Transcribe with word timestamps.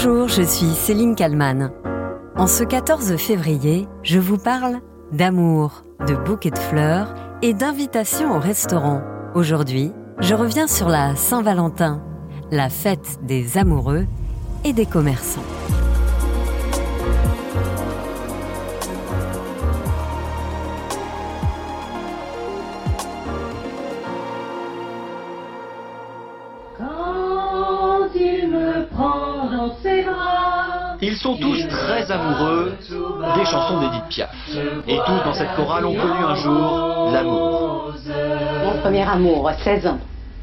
Bonjour, 0.00 0.28
je 0.28 0.42
suis 0.42 0.68
Céline 0.68 1.16
Kalman. 1.16 1.72
En 2.36 2.46
ce 2.46 2.62
14 2.62 3.16
février, 3.16 3.88
je 4.04 4.20
vous 4.20 4.38
parle 4.38 4.78
d'amour, 5.10 5.82
de 6.06 6.14
bouquets 6.14 6.52
de 6.52 6.58
fleurs 6.58 7.16
et 7.42 7.52
d'invitation 7.52 8.36
au 8.36 8.38
restaurant. 8.38 9.02
Aujourd'hui, 9.34 9.90
je 10.20 10.36
reviens 10.36 10.68
sur 10.68 10.88
la 10.88 11.16
Saint-Valentin, 11.16 12.00
la 12.52 12.68
fête 12.68 13.18
des 13.24 13.58
amoureux 13.58 14.06
et 14.64 14.72
des 14.72 14.86
commerçants. 14.86 15.42
Sont 31.18 31.36
tous 31.36 31.66
très 31.68 32.10
amoureux 32.10 32.72
des 32.80 33.44
chansons 33.44 33.80
d'Edith 33.80 34.08
Piaf. 34.08 34.30
Et 34.86 34.96
tous 34.96 35.24
dans 35.24 35.34
cette 35.34 35.54
chorale 35.56 35.86
ont 35.86 35.94
connu 35.94 36.24
un 36.24 36.34
jour 36.36 37.10
l'amour. 37.12 37.94
Mon 38.64 38.80
premier 38.80 39.02
amour, 39.02 39.50
16 39.64 39.86
ans. 39.86 39.98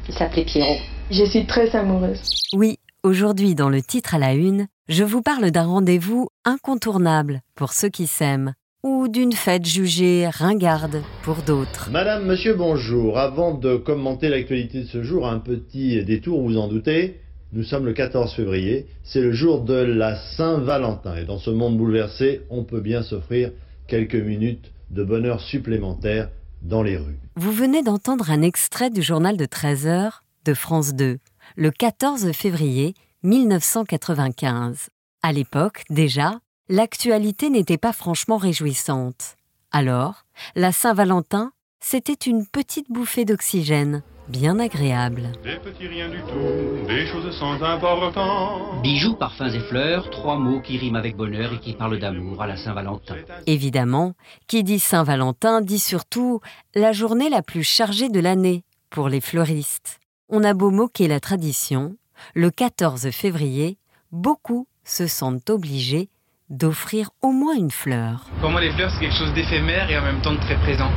Il 0.08 0.14
s'appelait 0.14 0.44
Pierrot. 0.44 0.76
Je 1.10 1.24
suis 1.24 1.46
très 1.46 1.74
amoureuse. 1.74 2.20
Oui, 2.52 2.78
aujourd'hui 3.02 3.54
dans 3.54 3.68
le 3.68 3.82
titre 3.82 4.14
à 4.14 4.18
la 4.18 4.34
une, 4.34 4.66
je 4.88 5.04
vous 5.04 5.22
parle 5.22 5.50
d'un 5.50 5.66
rendez-vous 5.66 6.28
incontournable 6.44 7.40
pour 7.54 7.72
ceux 7.72 7.88
qui 7.88 8.06
s'aiment, 8.06 8.52
ou 8.82 9.08
d'une 9.08 9.32
fête 9.32 9.66
jugée 9.66 10.28
ringarde 10.28 11.02
pour 11.22 11.36
d'autres. 11.46 11.88
Madame, 11.90 12.24
monsieur, 12.24 12.54
bonjour. 12.54 13.18
Avant 13.18 13.54
de 13.54 13.76
commenter 13.76 14.28
l'actualité 14.28 14.82
de 14.82 14.86
ce 14.86 15.02
jour, 15.02 15.26
un 15.26 15.38
petit 15.38 16.04
détour, 16.04 16.42
vous 16.42 16.56
en 16.56 16.68
doutez. 16.68 17.20
Nous 17.56 17.64
sommes 17.64 17.86
le 17.86 17.94
14 17.94 18.34
février, 18.34 18.86
c'est 19.02 19.22
le 19.22 19.32
jour 19.32 19.62
de 19.62 19.72
la 19.72 20.14
Saint-Valentin. 20.36 21.16
Et 21.16 21.24
dans 21.24 21.38
ce 21.38 21.48
monde 21.48 21.78
bouleversé, 21.78 22.42
on 22.50 22.64
peut 22.64 22.82
bien 22.82 23.02
s'offrir 23.02 23.50
quelques 23.86 24.14
minutes 24.14 24.70
de 24.90 25.02
bonheur 25.02 25.40
supplémentaire 25.40 26.28
dans 26.60 26.82
les 26.82 26.98
rues. 26.98 27.18
Vous 27.34 27.52
venez 27.52 27.82
d'entendre 27.82 28.30
un 28.30 28.42
extrait 28.42 28.90
du 28.90 29.00
journal 29.00 29.38
de 29.38 29.46
13 29.46 29.86
heures 29.86 30.22
de 30.44 30.52
France 30.52 30.92
2, 30.92 31.16
le 31.56 31.70
14 31.70 32.30
février 32.32 32.92
1995. 33.22 34.90
À 35.22 35.32
l'époque, 35.32 35.84
déjà, 35.88 36.40
l'actualité 36.68 37.48
n'était 37.48 37.78
pas 37.78 37.94
franchement 37.94 38.36
réjouissante. 38.36 39.36
Alors, 39.72 40.26
la 40.56 40.72
Saint-Valentin, 40.72 41.52
c'était 41.80 42.12
une 42.12 42.44
petite 42.46 42.92
bouffée 42.92 43.24
d'oxygène, 43.24 44.02
bien 44.28 44.58
agréable. 44.58 45.30
Des 45.44 45.56
petits 45.56 45.86
riens 45.86 46.08
du 46.08 46.18
tout, 46.18 46.86
des 46.86 47.06
choses 47.06 47.30
sans 47.38 47.62
importance. 47.62 48.82
Bijoux, 48.82 49.14
parfums 49.14 49.54
et 49.54 49.60
fleurs, 49.60 50.10
trois 50.10 50.38
mots 50.38 50.60
qui 50.60 50.78
riment 50.78 50.96
avec 50.96 51.16
bonheur 51.16 51.52
et 51.52 51.58
qui 51.58 51.74
parlent 51.74 51.98
d'amour 51.98 52.42
à 52.42 52.46
la 52.46 52.56
Saint-Valentin. 52.56 53.16
Évidemment, 53.46 54.14
qui 54.46 54.64
dit 54.64 54.78
Saint-Valentin 54.78 55.60
dit 55.60 55.78
surtout 55.78 56.40
la 56.74 56.92
journée 56.92 57.30
la 57.30 57.42
plus 57.42 57.64
chargée 57.64 58.08
de 58.08 58.20
l'année 58.20 58.64
pour 58.90 59.08
les 59.08 59.20
fleuristes. 59.20 60.00
On 60.28 60.42
a 60.42 60.54
beau 60.54 60.70
moquer 60.70 61.08
la 61.08 61.20
tradition, 61.20 61.96
le 62.34 62.50
14 62.50 63.10
février, 63.10 63.78
beaucoup 64.10 64.66
se 64.84 65.06
sentent 65.06 65.50
obligés 65.50 66.08
d'offrir 66.50 67.10
au 67.22 67.32
moins 67.32 67.54
une 67.54 67.70
fleur. 67.70 68.26
Pour 68.40 68.50
moi, 68.50 68.60
les 68.60 68.70
fleurs, 68.70 68.90
c'est 68.90 69.00
quelque 69.00 69.16
chose 69.16 69.34
d'éphémère 69.34 69.90
et 69.90 69.98
en 69.98 70.02
même 70.02 70.20
temps 70.22 70.32
de 70.32 70.40
très 70.40 70.56
présent. 70.56 70.90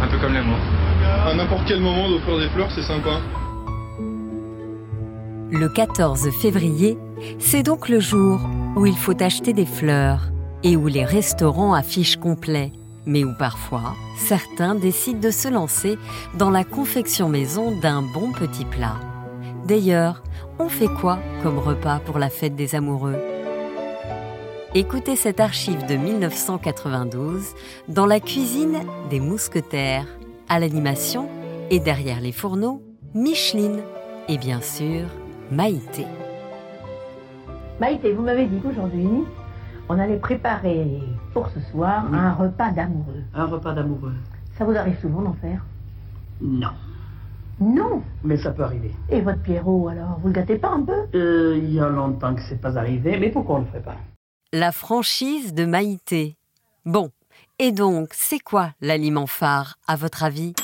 Un 0.00 0.08
peu 0.08 0.18
comme 0.18 0.32
l'amour. 0.32 0.58
À 1.26 1.34
n'importe 1.34 1.64
quel 1.68 1.80
moment 1.80 2.08
d'offrir 2.08 2.38
des 2.38 2.48
fleurs, 2.48 2.70
c'est 2.74 2.82
sympa. 2.82 3.20
Le 5.50 5.68
14 5.68 6.30
février, 6.30 6.96
c'est 7.38 7.62
donc 7.62 7.90
le 7.90 8.00
jour 8.00 8.40
où 8.74 8.86
il 8.86 8.96
faut 8.96 9.22
acheter 9.22 9.52
des 9.52 9.66
fleurs 9.66 10.30
et 10.62 10.76
où 10.76 10.86
les 10.86 11.04
restaurants 11.04 11.74
affichent 11.74 12.16
complet, 12.16 12.72
mais 13.04 13.22
où 13.22 13.34
parfois 13.38 13.94
certains 14.16 14.74
décident 14.74 15.20
de 15.20 15.30
se 15.30 15.48
lancer 15.48 15.98
dans 16.38 16.50
la 16.50 16.64
confection 16.64 17.28
maison 17.28 17.78
d'un 17.80 18.00
bon 18.00 18.32
petit 18.32 18.64
plat. 18.64 18.96
D'ailleurs, 19.66 20.22
on 20.58 20.70
fait 20.70 20.88
quoi 20.88 21.18
comme 21.42 21.58
repas 21.58 21.98
pour 21.98 22.18
la 22.18 22.30
fête 22.30 22.56
des 22.56 22.74
amoureux? 22.74 23.18
Écoutez 24.74 25.16
cette 25.16 25.40
archive 25.40 25.84
de 25.86 25.96
1992 25.96 27.42
dans 27.88 28.06
la 28.06 28.20
cuisine 28.20 28.80
des 29.10 29.20
mousquetaires, 29.20 30.06
à 30.50 30.58
l'animation 30.58 31.28
et 31.70 31.78
derrière 31.78 32.20
les 32.20 32.32
fourneaux, 32.32 32.82
Micheline 33.14 33.80
et 34.28 34.36
bien 34.36 34.60
sûr 34.60 35.06
Maïté. 35.50 36.04
Maïté, 37.80 38.12
vous 38.12 38.22
m'avez 38.22 38.46
dit 38.46 38.58
qu'aujourd'hui, 38.60 39.08
on 39.88 39.98
allait 39.98 40.18
préparer 40.18 41.00
pour 41.32 41.48
ce 41.50 41.60
soir 41.70 42.12
un 42.12 42.32
repas 42.34 42.72
d'amoureux. 42.72 43.22
Un 43.32 43.46
repas 43.46 43.72
d'amoureux 43.72 44.12
Ça 44.58 44.64
vous 44.64 44.76
arrive 44.76 45.00
souvent 45.00 45.22
d'en 45.22 45.34
faire? 45.34 45.64
Non. 46.40 46.72
Non? 47.60 48.02
Mais 48.24 48.36
ça 48.36 48.50
peut 48.50 48.64
arriver. 48.64 48.92
Et 49.08 49.20
votre 49.20 49.42
Pierrot, 49.42 49.88
alors, 49.88 50.18
vous 50.20 50.28
le 50.28 50.34
gâtez 50.34 50.56
pas 50.56 50.70
un 50.70 50.82
peu? 50.82 51.06
Euh, 51.14 51.58
il 51.62 51.72
y 51.74 51.80
a 51.80 51.88
longtemps 51.88 52.34
que 52.34 52.42
c'est 52.48 52.60
pas 52.60 52.76
arrivé, 52.76 53.18
mais 53.18 53.30
pourquoi 53.30 53.56
on 53.56 53.58
le 53.60 53.66
ferait 53.66 53.82
pas? 53.82 53.96
La 54.52 54.72
franchise 54.72 55.54
de 55.54 55.64
Maïté. 55.64 56.36
Bon, 56.84 57.10
et 57.62 57.72
donc, 57.72 58.08
c'est 58.12 58.38
quoi 58.38 58.70
l'aliment 58.80 59.26
phare, 59.26 59.76
à 59.86 59.94
votre 59.94 60.24
avis? 60.24 60.54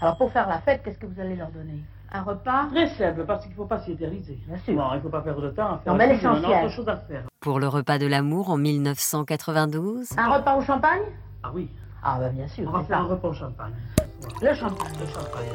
Alors, 0.00 0.16
pour 0.16 0.32
faire 0.32 0.48
la 0.48 0.58
fête, 0.58 0.82
qu'est-ce 0.84 0.98
que 0.98 1.06
vous 1.06 1.20
allez 1.20 1.36
leur 1.36 1.48
donner? 1.50 1.78
Un 2.12 2.22
repas? 2.22 2.66
Très 2.72 2.88
simple, 2.88 3.24
parce 3.24 3.42
qu'il 3.42 3.52
ne 3.52 3.56
faut 3.56 3.66
pas 3.66 3.80
s'y 3.80 3.92
éterniser. 3.92 4.38
Bien 4.48 4.58
sûr. 4.58 4.74
Non, 4.74 4.88
il 4.92 4.96
ne 4.96 5.00
faut 5.02 5.08
pas 5.10 5.20
perdre 5.20 5.42
de 5.42 5.50
temps 5.50 5.74
à 5.74 5.78
faire 5.82 5.92
Non, 5.92 5.98
mais 5.98 6.08
ça, 6.08 6.12
il 6.14 6.22
y 6.22 6.26
a 6.26 6.32
l'essentiel. 6.34 6.64
autre 6.64 6.74
chose 6.74 6.88
à 6.88 6.96
faire. 6.96 7.22
Pour 7.40 7.60
le 7.60 7.68
repas 7.68 7.98
de 7.98 8.06
l'amour 8.06 8.50
en 8.50 8.56
1992 8.56 10.08
Un 10.16 10.28
repas 10.36 10.56
au 10.56 10.60
champagne? 10.62 11.02
Ah 11.44 11.50
oui, 11.54 11.70
Ah, 12.02 12.16
bah 12.20 12.28
bien 12.30 12.48
sûr, 12.48 12.64
on 12.68 12.72
va 12.72 12.80
c'est 12.82 12.88
faire 12.88 12.98
un 12.98 13.04
repas 13.04 13.28
au 13.28 13.32
champagne. 13.34 13.72
Le 14.42 14.54
champagne. 14.54 14.92
Le 15.00 15.06
champagne. 15.06 15.48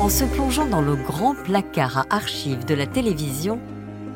En 0.00 0.08
se 0.08 0.24
plongeant 0.24 0.66
dans 0.66 0.82
le 0.82 0.94
grand 0.94 1.34
placard 1.34 1.98
à 1.98 2.04
archives 2.14 2.64
de 2.64 2.74
la 2.74 2.86
télévision, 2.86 3.58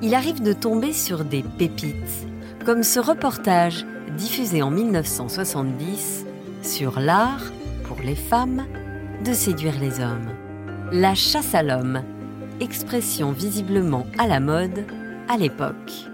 il 0.02 0.14
arrive 0.14 0.40
de 0.42 0.52
tomber 0.52 0.92
sur 0.92 1.24
des 1.24 1.42
pépites, 1.42 2.26
comme 2.64 2.82
ce 2.84 3.00
reportage 3.00 3.84
diffusé 4.16 4.62
en 4.62 4.70
1970 4.70 6.26
sur 6.62 7.00
l'art, 7.00 7.52
pour 7.84 7.98
les 8.00 8.14
femmes, 8.14 8.66
de 9.24 9.32
séduire 9.32 9.78
les 9.80 10.00
hommes. 10.00 10.30
La 10.92 11.14
chasse 11.14 11.54
à 11.54 11.62
l'homme, 11.62 12.02
expression 12.60 13.32
visiblement 13.32 14.06
à 14.18 14.26
la 14.26 14.40
mode 14.40 14.84
à 15.28 15.36
l'époque. 15.36 16.10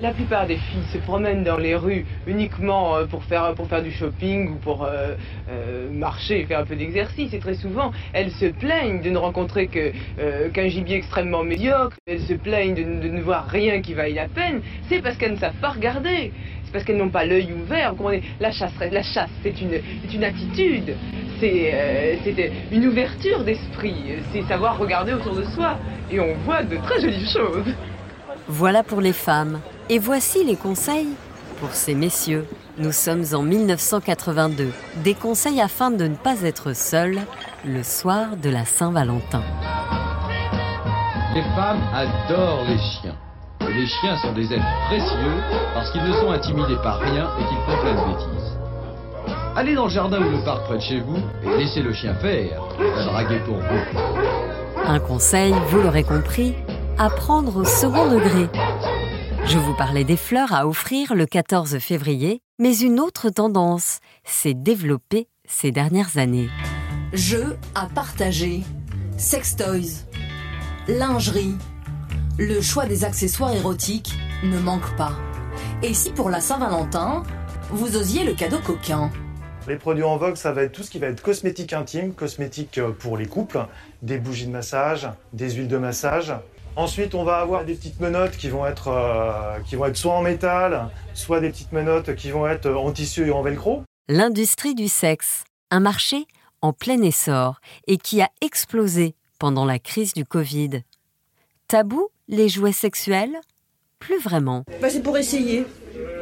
La 0.00 0.12
plupart 0.12 0.46
des 0.46 0.56
filles 0.56 0.86
se 0.94 0.96
promènent 0.96 1.44
dans 1.44 1.58
les 1.58 1.76
rues 1.76 2.06
uniquement 2.26 2.96
euh, 2.96 3.04
pour 3.04 3.22
faire, 3.24 3.54
du 3.82 3.90
shopping 3.90 4.48
ou 4.48 4.54
pour 4.54 4.84
euh, 4.84 5.14
euh, 5.50 5.90
marcher, 5.92 6.46
faire 6.46 6.60
un 6.60 6.64
peu 6.64 6.74
d'exercice. 6.74 7.34
Et 7.34 7.38
très 7.38 7.52
souvent, 7.52 7.92
elles 8.14 8.30
se 8.30 8.46
plaignent 8.46 9.02
de 9.02 9.10
ne 9.10 9.18
rencontrer 9.18 9.66
qu'un 9.66 10.68
gibier 10.68 10.96
extrêmement 10.96 11.44
médiocre. 11.44 11.98
Elles 12.06 12.22
se 12.22 12.32
plaignent 12.32 12.74
de 12.74 13.08
ne 13.08 13.20
voir 13.20 13.46
rien 13.46 13.82
qui 13.82 13.92
vaille 13.92 14.14
la 14.14 14.28
peine. 14.28 14.62
C'est 14.88 15.02
parce 15.02 15.18
qu'elles 15.18 15.32
ne 15.32 15.38
savent 15.38 15.60
pas 15.60 15.70
regarder. 15.70 16.32
C'est 16.70 16.74
parce 16.74 16.84
qu'elles 16.84 16.98
n'ont 16.98 17.10
pas 17.10 17.24
l'œil 17.24 17.52
ouvert. 17.52 17.90
Vous 17.90 17.96
comprenez 17.96 18.22
La 18.38 18.52
chasse, 18.52 18.70
la 18.78 19.02
chasse 19.02 19.28
c'est 19.42 19.60
une, 19.60 19.72
c'est 20.04 20.14
une 20.14 20.22
attitude. 20.22 20.94
C'est, 21.40 21.70
euh, 21.74 22.14
c'est 22.22 22.52
une 22.70 22.86
ouverture 22.86 23.42
d'esprit. 23.42 23.96
C'est 24.32 24.42
savoir 24.42 24.78
regarder 24.78 25.12
autour 25.14 25.34
de 25.34 25.42
soi. 25.46 25.78
Et 26.12 26.20
on 26.20 26.32
voit 26.44 26.62
de 26.62 26.76
très 26.76 27.00
jolies 27.00 27.28
choses. 27.28 27.74
Voilà 28.46 28.84
pour 28.84 29.00
les 29.00 29.12
femmes. 29.12 29.60
Et 29.88 29.98
voici 29.98 30.44
les 30.44 30.54
conseils 30.54 31.08
pour 31.58 31.72
ces 31.72 31.96
messieurs. 31.96 32.46
Nous 32.78 32.92
sommes 32.92 33.24
en 33.32 33.42
1982. 33.42 34.70
Des 35.02 35.14
conseils 35.14 35.60
afin 35.60 35.90
de 35.90 36.06
ne 36.06 36.14
pas 36.14 36.42
être 36.42 36.72
seul 36.72 37.18
le 37.64 37.82
soir 37.82 38.36
de 38.36 38.48
la 38.48 38.64
Saint-Valentin. 38.64 39.42
Les 41.34 41.42
femmes 41.42 41.82
adorent 41.92 42.64
les 42.68 42.78
chiens. 42.78 43.16
Les 43.74 43.86
chiens 43.86 44.16
sont 44.18 44.32
des 44.32 44.52
êtres 44.52 44.86
précieux 44.86 45.42
parce 45.74 45.90
qu'ils 45.92 46.02
ne 46.02 46.12
sont 46.12 46.30
intimidés 46.30 46.76
par 46.82 46.98
rien 46.98 47.30
et 47.38 47.44
qu'ils 47.44 47.58
font 47.58 47.80
plein 47.80 47.94
de 47.94 48.12
bêtises. 48.12 48.58
Allez 49.56 49.74
dans 49.74 49.84
le 49.84 49.90
jardin 49.90 50.18
ou 50.20 50.30
le 50.30 50.44
parc 50.44 50.64
près 50.64 50.76
de 50.76 50.82
chez 50.82 51.00
vous 51.00 51.18
et 51.44 51.56
laissez 51.56 51.80
le 51.80 51.92
chien 51.92 52.14
faire. 52.14 52.62
Va 52.78 53.04
draguer 53.04 53.38
pour 53.40 53.56
vous. 53.56 54.80
Un 54.84 54.98
conseil, 54.98 55.54
vous 55.68 55.82
l'aurez 55.82 56.04
compris, 56.04 56.54
à 56.98 57.10
prendre 57.10 57.56
au 57.56 57.64
second 57.64 58.08
degré. 58.10 58.48
Je 59.46 59.58
vous 59.58 59.74
parlais 59.74 60.04
des 60.04 60.16
fleurs 60.16 60.52
à 60.52 60.66
offrir 60.66 61.14
le 61.14 61.26
14 61.26 61.78
février, 61.78 62.42
mais 62.58 62.76
une 62.78 63.00
autre 63.00 63.30
tendance 63.30 64.00
s'est 64.24 64.54
développée 64.54 65.28
ces 65.46 65.70
dernières 65.70 66.18
années. 66.18 66.48
Jeux 67.12 67.56
à 67.74 67.86
partager, 67.86 68.62
sextoys, 69.16 70.06
lingerie. 70.88 71.54
Le 72.38 72.60
choix 72.60 72.86
des 72.86 73.04
accessoires 73.04 73.52
érotiques 73.54 74.14
ne 74.42 74.58
manque 74.58 74.96
pas. 74.96 75.12
Et 75.82 75.94
si 75.94 76.10
pour 76.10 76.30
la 76.30 76.40
Saint-Valentin, 76.40 77.22
vous 77.70 77.96
osiez 77.96 78.24
le 78.24 78.34
cadeau 78.34 78.58
coquin 78.58 79.10
Les 79.68 79.76
produits 79.76 80.04
en 80.04 80.16
vogue, 80.16 80.36
ça 80.36 80.52
va 80.52 80.62
être 80.62 80.72
tout 80.72 80.82
ce 80.82 80.90
qui 80.90 80.98
va 80.98 81.08
être 81.08 81.22
cosmétique 81.22 81.72
intime, 81.72 82.14
cosmétique 82.14 82.78
euh, 82.78 82.90
pour 82.90 83.16
les 83.16 83.26
couples, 83.26 83.66
des 84.02 84.18
bougies 84.18 84.46
de 84.46 84.52
massage, 84.52 85.08
des 85.32 85.50
huiles 85.50 85.68
de 85.68 85.78
massage, 85.78 86.34
Ensuite, 86.76 87.14
on 87.14 87.24
va 87.24 87.38
avoir 87.38 87.64
des 87.64 87.74
petites 87.74 88.00
menottes 88.00 88.36
qui 88.36 88.48
vont 88.48 88.64
être, 88.64 88.88
euh, 88.88 89.58
qui 89.68 89.74
vont 89.74 89.86
être 89.86 89.96
soit 89.96 90.14
en 90.14 90.22
métal, 90.22 90.88
soit 91.14 91.40
des 91.40 91.50
petites 91.50 91.72
menottes 91.72 92.14
qui 92.14 92.30
vont 92.30 92.46
être 92.46 92.70
en 92.70 92.92
tissu 92.92 93.26
et 93.26 93.32
en 93.32 93.42
velcro. 93.42 93.82
L'industrie 94.08 94.74
du 94.74 94.88
sexe, 94.88 95.44
un 95.70 95.80
marché 95.80 96.26
en 96.62 96.72
plein 96.72 97.02
essor 97.02 97.60
et 97.86 97.96
qui 97.96 98.22
a 98.22 98.30
explosé 98.40 99.16
pendant 99.38 99.64
la 99.64 99.78
crise 99.78 100.14
du 100.14 100.24
Covid. 100.24 100.82
Tabou, 101.66 102.08
les 102.30 102.48
jouets 102.48 102.72
sexuels? 102.72 103.38
Plus 103.98 104.18
vraiment. 104.18 104.64
Bah, 104.80 104.88
c'est 104.88 105.02
pour 105.02 105.18
essayer. 105.18 105.66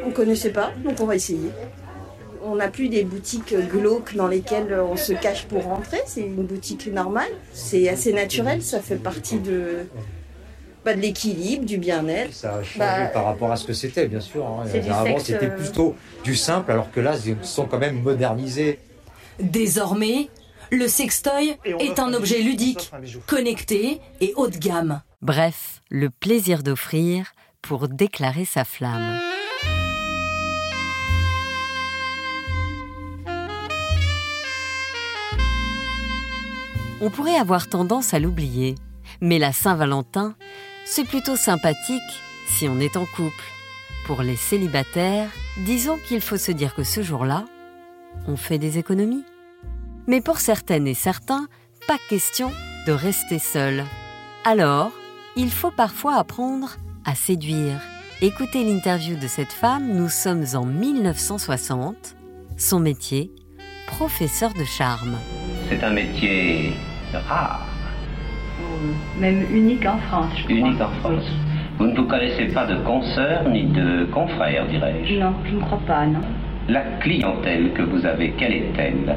On 0.04 0.10
connaissait 0.10 0.50
pas, 0.50 0.72
donc 0.84 0.98
on 1.00 1.06
va 1.06 1.14
essayer. 1.14 1.50
On 2.42 2.56
n'a 2.56 2.68
plus 2.68 2.88
des 2.88 3.04
boutiques 3.04 3.54
glauques 3.70 4.14
dans 4.16 4.26
lesquelles 4.26 4.72
on 4.80 4.96
se 4.96 5.12
cache 5.12 5.44
pour 5.44 5.62
rentrer. 5.64 6.00
C'est 6.06 6.22
une 6.22 6.44
boutique 6.44 6.86
normale. 6.92 7.30
C'est 7.52 7.88
assez 7.88 8.12
naturel. 8.12 8.62
Ça 8.62 8.80
fait 8.80 8.96
partie 8.96 9.38
de, 9.38 9.86
bah, 10.84 10.94
de 10.94 11.00
l'équilibre, 11.00 11.64
du 11.66 11.76
bien-être. 11.78 12.32
Ça 12.32 12.54
a 12.56 12.62
changé 12.62 12.78
Bah, 12.78 13.06
par 13.12 13.24
rapport 13.26 13.52
à 13.52 13.56
ce 13.56 13.66
que 13.66 13.72
c'était, 13.74 14.06
bien 14.08 14.20
sûr. 14.20 14.46
hein. 14.46 14.64
Avant, 14.90 15.18
c'était 15.18 15.46
euh, 15.46 15.56
plutôt 15.56 15.94
du 16.24 16.34
simple, 16.34 16.70
alors 16.72 16.90
que 16.90 17.00
là, 17.00 17.14
ils 17.24 17.36
sont 17.42 17.66
quand 17.66 17.78
même 17.78 18.00
modernisés. 18.00 18.78
Désormais, 19.40 20.30
le 20.70 20.88
sextoy 20.88 21.56
est 21.64 21.98
un 21.98 22.12
objet 22.14 22.40
ludique, 22.40 22.90
connecté 23.26 24.00
et 24.20 24.32
haut 24.36 24.48
de 24.48 24.56
gamme. 24.56 25.02
Bref, 25.22 25.82
le 25.90 26.10
plaisir 26.10 26.62
d'offrir 26.62 27.32
pour 27.62 27.88
déclarer 27.88 28.44
sa 28.44 28.64
flamme. 28.64 29.18
On 37.00 37.10
pourrait 37.10 37.36
avoir 37.36 37.68
tendance 37.68 38.12
à 38.12 38.18
l'oublier, 38.18 38.74
mais 39.20 39.38
la 39.38 39.52
Saint-Valentin, 39.52 40.34
c'est 40.84 41.04
plutôt 41.04 41.36
sympathique 41.36 42.02
si 42.48 42.68
on 42.68 42.80
est 42.80 42.96
en 42.96 43.06
couple. 43.06 43.44
Pour 44.06 44.22
les 44.22 44.36
célibataires, 44.36 45.30
disons 45.58 45.98
qu'il 45.98 46.20
faut 46.20 46.38
se 46.38 46.50
dire 46.50 46.74
que 46.74 46.82
ce 46.82 47.02
jour-là, 47.02 47.44
on 48.26 48.36
fait 48.36 48.58
des 48.58 48.78
économies. 48.78 49.24
Mais 50.08 50.22
pour 50.22 50.38
certaines 50.38 50.86
et 50.86 50.94
certains, 50.94 51.46
pas 51.86 51.98
question 52.08 52.50
de 52.86 52.92
rester 52.92 53.38
seul. 53.38 53.84
Alors, 54.46 54.90
il 55.36 55.50
faut 55.50 55.70
parfois 55.70 56.16
apprendre 56.16 56.76
à 57.04 57.14
séduire. 57.14 57.78
Écoutez 58.22 58.64
l'interview 58.64 59.16
de 59.16 59.26
cette 59.26 59.52
femme, 59.52 59.86
nous 59.92 60.08
sommes 60.08 60.44
en 60.54 60.64
1960. 60.64 62.16
Son 62.56 62.80
métier, 62.80 63.30
professeur 63.86 64.54
de 64.54 64.64
charme. 64.64 65.18
C'est 65.68 65.84
un 65.84 65.90
métier 65.90 66.72
rare, 67.12 67.66
Même 69.20 69.44
unique 69.54 69.84
en 69.84 69.98
France, 70.08 70.32
je 70.38 70.44
crois. 70.44 70.56
unique 70.56 70.80
en 70.80 70.90
France. 71.00 71.24
Vous 71.78 71.86
ne 71.86 71.94
vous 71.94 72.06
connaissez 72.06 72.46
pas 72.46 72.64
de 72.64 72.76
consoeurs 72.82 73.46
ni 73.50 73.64
de 73.64 74.06
confrères, 74.06 74.66
dirais-je. 74.68 75.18
Non, 75.20 75.34
je 75.44 75.54
ne 75.54 75.60
crois 75.60 75.82
pas, 75.86 76.06
non. 76.06 76.22
La 76.66 76.80
clientèle 77.00 77.72
que 77.74 77.82
vous 77.82 78.06
avez, 78.06 78.32
quelle 78.32 78.54
est-elle? 78.54 79.16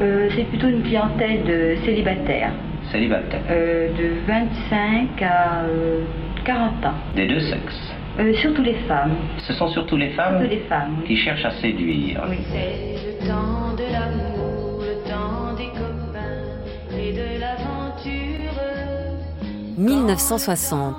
Euh, 0.00 0.28
c'est 0.34 0.44
plutôt 0.44 0.68
une 0.68 0.82
clientèle 0.82 1.44
de 1.44 1.76
célibataires, 1.84 2.52
Célibataire. 2.90 3.42
euh, 3.50 3.88
de 3.96 4.26
25 4.26 5.22
à 5.22 5.64
euh, 5.64 6.04
40 6.44 6.84
ans. 6.86 6.94
Des 7.14 7.26
deux 7.28 7.40
sexes. 7.40 7.92
Euh, 8.18 8.32
surtout 8.34 8.62
les 8.62 8.74
femmes. 8.88 9.14
Ce 9.46 9.52
sont 9.52 9.68
surtout 9.68 9.96
les 9.96 10.10
femmes 10.10 10.38
Surtout 10.40 10.50
les 10.54 10.60
femmes, 10.68 10.96
oui. 11.00 11.06
qui 11.06 11.16
cherchent 11.16 11.44
à 11.44 11.52
séduire. 11.60 12.22
C'est 12.52 13.20
le 13.22 13.28
temps 13.28 13.74
de 13.76 13.84
l'amour, 13.92 14.82
le 14.82 15.08
temps 15.08 15.54
des 15.56 15.68
copains 15.68 16.98
et 16.98 17.12
de 17.12 17.40
l'aventure. 17.40 18.50
1960. 19.76 20.94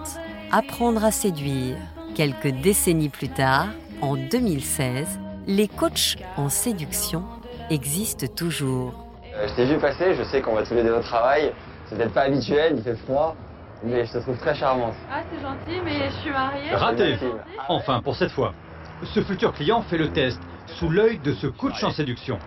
Apprendre 0.51 1.04
à 1.06 1.12
séduire. 1.12 1.75
Quelques 2.15 2.51
décennies 2.62 3.09
plus 3.09 3.30
tard, 3.30 3.68
en 4.01 4.15
2016, 4.15 5.19
les 5.47 5.68
coachs 5.68 6.18
en 6.38 6.50
séduction 6.50 7.24
existent 7.71 8.27
toujours. 8.35 8.94
Euh, 9.35 9.47
je 9.47 9.53
t'ai 9.56 9.65
vu 9.65 9.77
passer, 9.77 10.13
je 10.15 10.23
sais 10.23 10.41
qu'on 10.41 10.53
va 10.56 10.63
tous 10.63 10.73
les 10.73 10.83
deux 10.83 10.94
au 10.94 11.00
travail. 11.01 11.51
C'est 11.88 11.95
peut-être 11.97 12.13
pas 12.13 12.21
habituel, 12.23 12.73
il 12.77 12.83
fait 12.83 12.95
froid, 12.95 13.35
mais 13.83 14.06
je 14.06 14.12
te 14.13 14.18
trouve 14.19 14.38
très 14.38 14.56
charmante. 14.56 14.94
Ah, 15.12 15.21
c'est 15.31 15.41
gentil, 15.41 15.81
mais 15.83 16.09
je 16.09 16.15
suis 16.21 16.31
mariée. 16.31 16.73
Raté 16.73 17.18
Enfin, 17.68 18.01
pour 18.01 18.15
cette 18.15 18.31
fois. 18.31 18.53
Ce 19.03 19.21
futur 19.21 19.53
client 19.53 19.81
fait 19.81 19.97
le 19.97 20.09
test 20.09 20.39
sous 20.68 20.89
l'œil 20.89 21.19
de 21.19 21.33
ce 21.33 21.47
coach 21.47 21.83
en 21.83 21.91
séduction. 21.91 22.38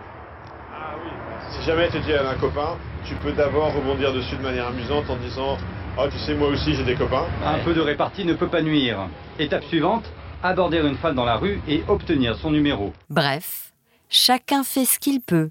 Si 1.51 1.63
jamais 1.65 1.89
tu 1.89 1.99
dis 1.99 2.13
à 2.13 2.29
un 2.29 2.35
copain, 2.35 2.77
tu 3.05 3.15
peux 3.15 3.31
d'abord 3.31 3.73
rebondir 3.73 4.13
dessus 4.13 4.35
de 4.35 4.41
manière 4.41 4.67
amusante 4.67 5.09
en 5.09 5.15
disant 5.17 5.57
Oh, 5.97 6.05
tu 6.11 6.17
sais, 6.19 6.33
moi 6.33 6.49
aussi 6.49 6.73
j'ai 6.75 6.83
des 6.83 6.95
copains. 6.95 7.25
Un 7.45 7.59
peu 7.63 7.73
de 7.73 7.81
répartie 7.81 8.25
ne 8.25 8.33
peut 8.33 8.47
pas 8.47 8.61
nuire. 8.61 8.97
Étape 9.39 9.63
suivante, 9.65 10.03
aborder 10.43 10.79
une 10.79 10.95
femme 10.97 11.15
dans 11.15 11.25
la 11.25 11.35
rue 11.37 11.61
et 11.67 11.83
obtenir 11.87 12.35
son 12.35 12.51
numéro. 12.51 12.93
Bref, 13.09 13.64
chacun 14.09 14.63
fait 14.63 14.85
ce 14.85 14.99
qu'il 14.99 15.21
peut 15.21 15.49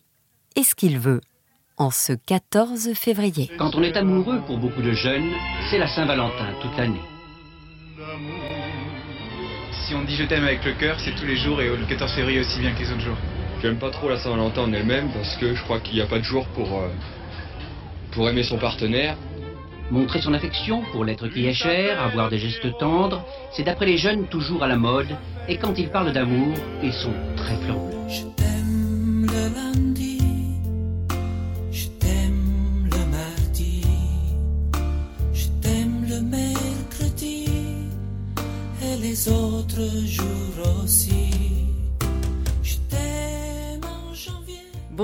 et 0.56 0.62
ce 0.62 0.74
qu'il 0.74 0.98
veut 0.98 1.20
en 1.76 1.90
ce 1.90 2.12
14 2.12 2.94
février. 2.94 3.50
Quand 3.58 3.74
on 3.74 3.82
est 3.82 3.96
amoureux, 3.96 4.40
pour 4.46 4.58
beaucoup 4.58 4.82
de 4.82 4.92
jeunes, 4.92 5.32
c'est 5.70 5.78
la 5.78 5.88
Saint-Valentin 5.88 6.54
toute 6.60 6.76
l'année. 6.76 7.00
Si 9.86 9.94
on 9.94 10.04
dit 10.04 10.16
je 10.16 10.24
t'aime 10.24 10.44
avec 10.44 10.64
le 10.64 10.72
cœur, 10.72 10.98
c'est 11.00 11.14
tous 11.14 11.26
les 11.26 11.36
jours 11.36 11.60
et 11.60 11.68
le 11.68 11.84
14 11.86 12.12
février 12.12 12.40
aussi 12.40 12.60
bien 12.60 12.72
que 12.72 12.80
les 12.80 12.90
autres 12.90 13.00
jours. 13.00 13.16
J'aime 13.60 13.78
pas 13.78 13.90
trop 13.90 14.08
la 14.08 14.18
Saint-Valentin 14.18 14.62
en 14.62 14.72
elle-même 14.72 15.10
parce 15.12 15.36
que 15.36 15.54
je 15.54 15.62
crois 15.62 15.80
qu'il 15.80 15.94
n'y 15.94 16.00
a 16.00 16.06
pas 16.06 16.18
de 16.18 16.24
jour 16.24 16.46
pour, 16.48 16.78
euh, 16.78 16.88
pour 18.12 18.28
aimer 18.28 18.44
son 18.44 18.58
partenaire. 18.58 19.16
Montrer 19.90 20.20
son 20.20 20.34
affection 20.34 20.82
pour 20.92 21.04
l'être 21.04 21.28
qui 21.28 21.46
est 21.46 21.52
cher, 21.52 22.00
avoir 22.02 22.30
des 22.30 22.38
gestes 22.38 22.78
tendres, 22.78 23.24
c'est 23.52 23.64
d'après 23.64 23.86
les 23.86 23.98
jeunes 23.98 24.26
toujours 24.26 24.62
à 24.62 24.68
la 24.68 24.76
mode, 24.76 25.16
et 25.48 25.56
quand 25.56 25.78
ils 25.78 25.88
parlent 25.88 26.12
d'amour, 26.12 26.54
ils 26.82 26.92
sont 26.92 27.12
très 27.36 27.56
fleurs 27.56 27.94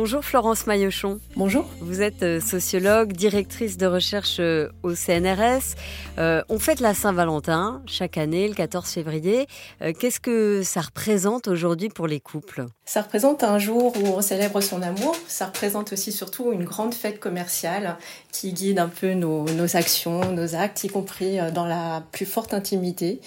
Bonjour 0.02 0.24
Florence 0.24 0.66
Maillochon. 0.66 1.20
Bonjour. 1.36 1.66
Vous 1.82 2.00
êtes 2.00 2.22
euh, 2.22 2.40
sociologue, 2.40 3.12
directrice 3.12 3.76
de 3.76 3.84
recherche 3.84 4.38
euh, 4.40 4.70
au 4.82 4.94
CNRS. 4.94 5.76
Euh, 6.16 6.40
on 6.48 6.58
fête 6.58 6.80
la 6.80 6.94
Saint-Valentin 6.94 7.82
chaque 7.84 8.16
année, 8.16 8.48
le 8.48 8.54
14 8.54 8.88
février. 8.88 9.46
Euh, 9.82 9.92
Qu'est-ce 9.92 10.18
que 10.18 10.62
ça 10.62 10.80
représente 10.80 11.48
aujourd'hui 11.48 11.90
pour 11.90 12.06
les 12.06 12.18
couples? 12.18 12.64
Ça 12.86 13.02
représente 13.02 13.44
un 13.44 13.58
jour 13.58 13.94
où 14.02 14.06
on 14.06 14.22
célèbre 14.22 14.62
son 14.62 14.80
amour. 14.80 15.14
Ça 15.28 15.44
représente 15.44 15.92
aussi 15.92 16.12
surtout 16.12 16.50
une 16.50 16.64
grande 16.64 16.94
fête 16.94 17.20
commerciale 17.20 17.98
qui 18.32 18.54
guide 18.54 18.78
un 18.78 18.88
peu 18.88 19.12
nos, 19.12 19.44
nos 19.50 19.76
actions, 19.76 20.32
nos 20.32 20.54
actes, 20.54 20.82
y 20.82 20.88
compris 20.88 21.36
dans 21.52 21.66
la 21.66 22.02
plus 22.10 22.24
forte 22.24 22.54
intimité. 22.54 23.20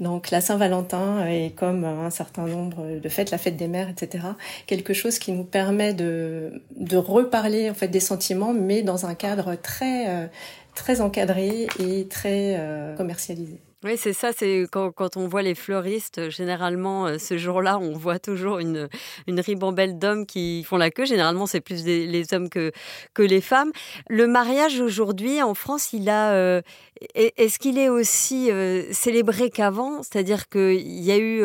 Donc 0.00 0.30
la 0.30 0.40
Saint-Valentin 0.40 1.26
est 1.26 1.54
comme 1.54 1.84
un 1.84 2.10
certain 2.10 2.46
nombre 2.46 2.98
de 3.00 3.08
fêtes, 3.08 3.30
la 3.30 3.38
fête 3.38 3.56
des 3.56 3.68
mères, 3.68 3.88
etc. 3.88 4.24
Quelque 4.66 4.94
chose 4.94 5.18
qui 5.18 5.32
nous 5.32 5.44
permet 5.44 5.94
de, 5.94 6.62
de 6.76 6.96
reparler 6.96 7.70
en 7.70 7.74
fait 7.74 7.88
des 7.88 8.00
sentiments, 8.00 8.52
mais 8.52 8.82
dans 8.82 9.06
un 9.06 9.14
cadre 9.14 9.54
très 9.54 10.08
euh, 10.08 10.26
très 10.74 11.00
encadré 11.00 11.66
et 11.78 12.06
très 12.08 12.56
euh, 12.58 12.96
commercialisé. 12.96 13.60
Oui, 13.84 13.96
c'est 13.96 14.12
ça. 14.12 14.30
C'est 14.32 14.64
quand, 14.70 15.16
on 15.16 15.26
voit 15.26 15.42
les 15.42 15.56
fleuristes, 15.56 16.18
euh, 16.18 16.30
généralement, 16.30 17.06
euh, 17.06 17.18
ce 17.18 17.36
jour-là, 17.36 17.78
on 17.80 17.94
voit 17.96 18.20
toujours 18.20 18.60
une, 18.60 18.88
une 19.26 19.40
ribambelle 19.40 19.98
d'hommes 19.98 20.24
qui 20.24 20.62
font 20.62 20.76
la 20.76 20.92
queue. 20.92 21.04
Généralement, 21.04 21.46
c'est 21.46 21.60
plus 21.60 21.84
les 21.84 22.24
hommes 22.32 22.48
que, 22.48 22.70
que 23.12 23.22
les 23.22 23.40
femmes. 23.40 23.72
Le 24.08 24.28
mariage 24.28 24.80
aujourd'hui, 24.80 25.42
en 25.42 25.54
France, 25.54 25.92
il 25.92 26.08
a. 26.08 26.32
euh, 26.32 26.62
est- 27.16 27.32
Est-ce 27.36 27.58
qu'il 27.58 27.76
est 27.76 27.88
aussi 27.88 28.50
célébré 28.92 29.50
qu'avant? 29.50 30.04
C'est-à-dire 30.04 30.48
qu'il 30.48 30.78
y, 31.02 31.10
a 31.10 31.18
eu, 31.18 31.40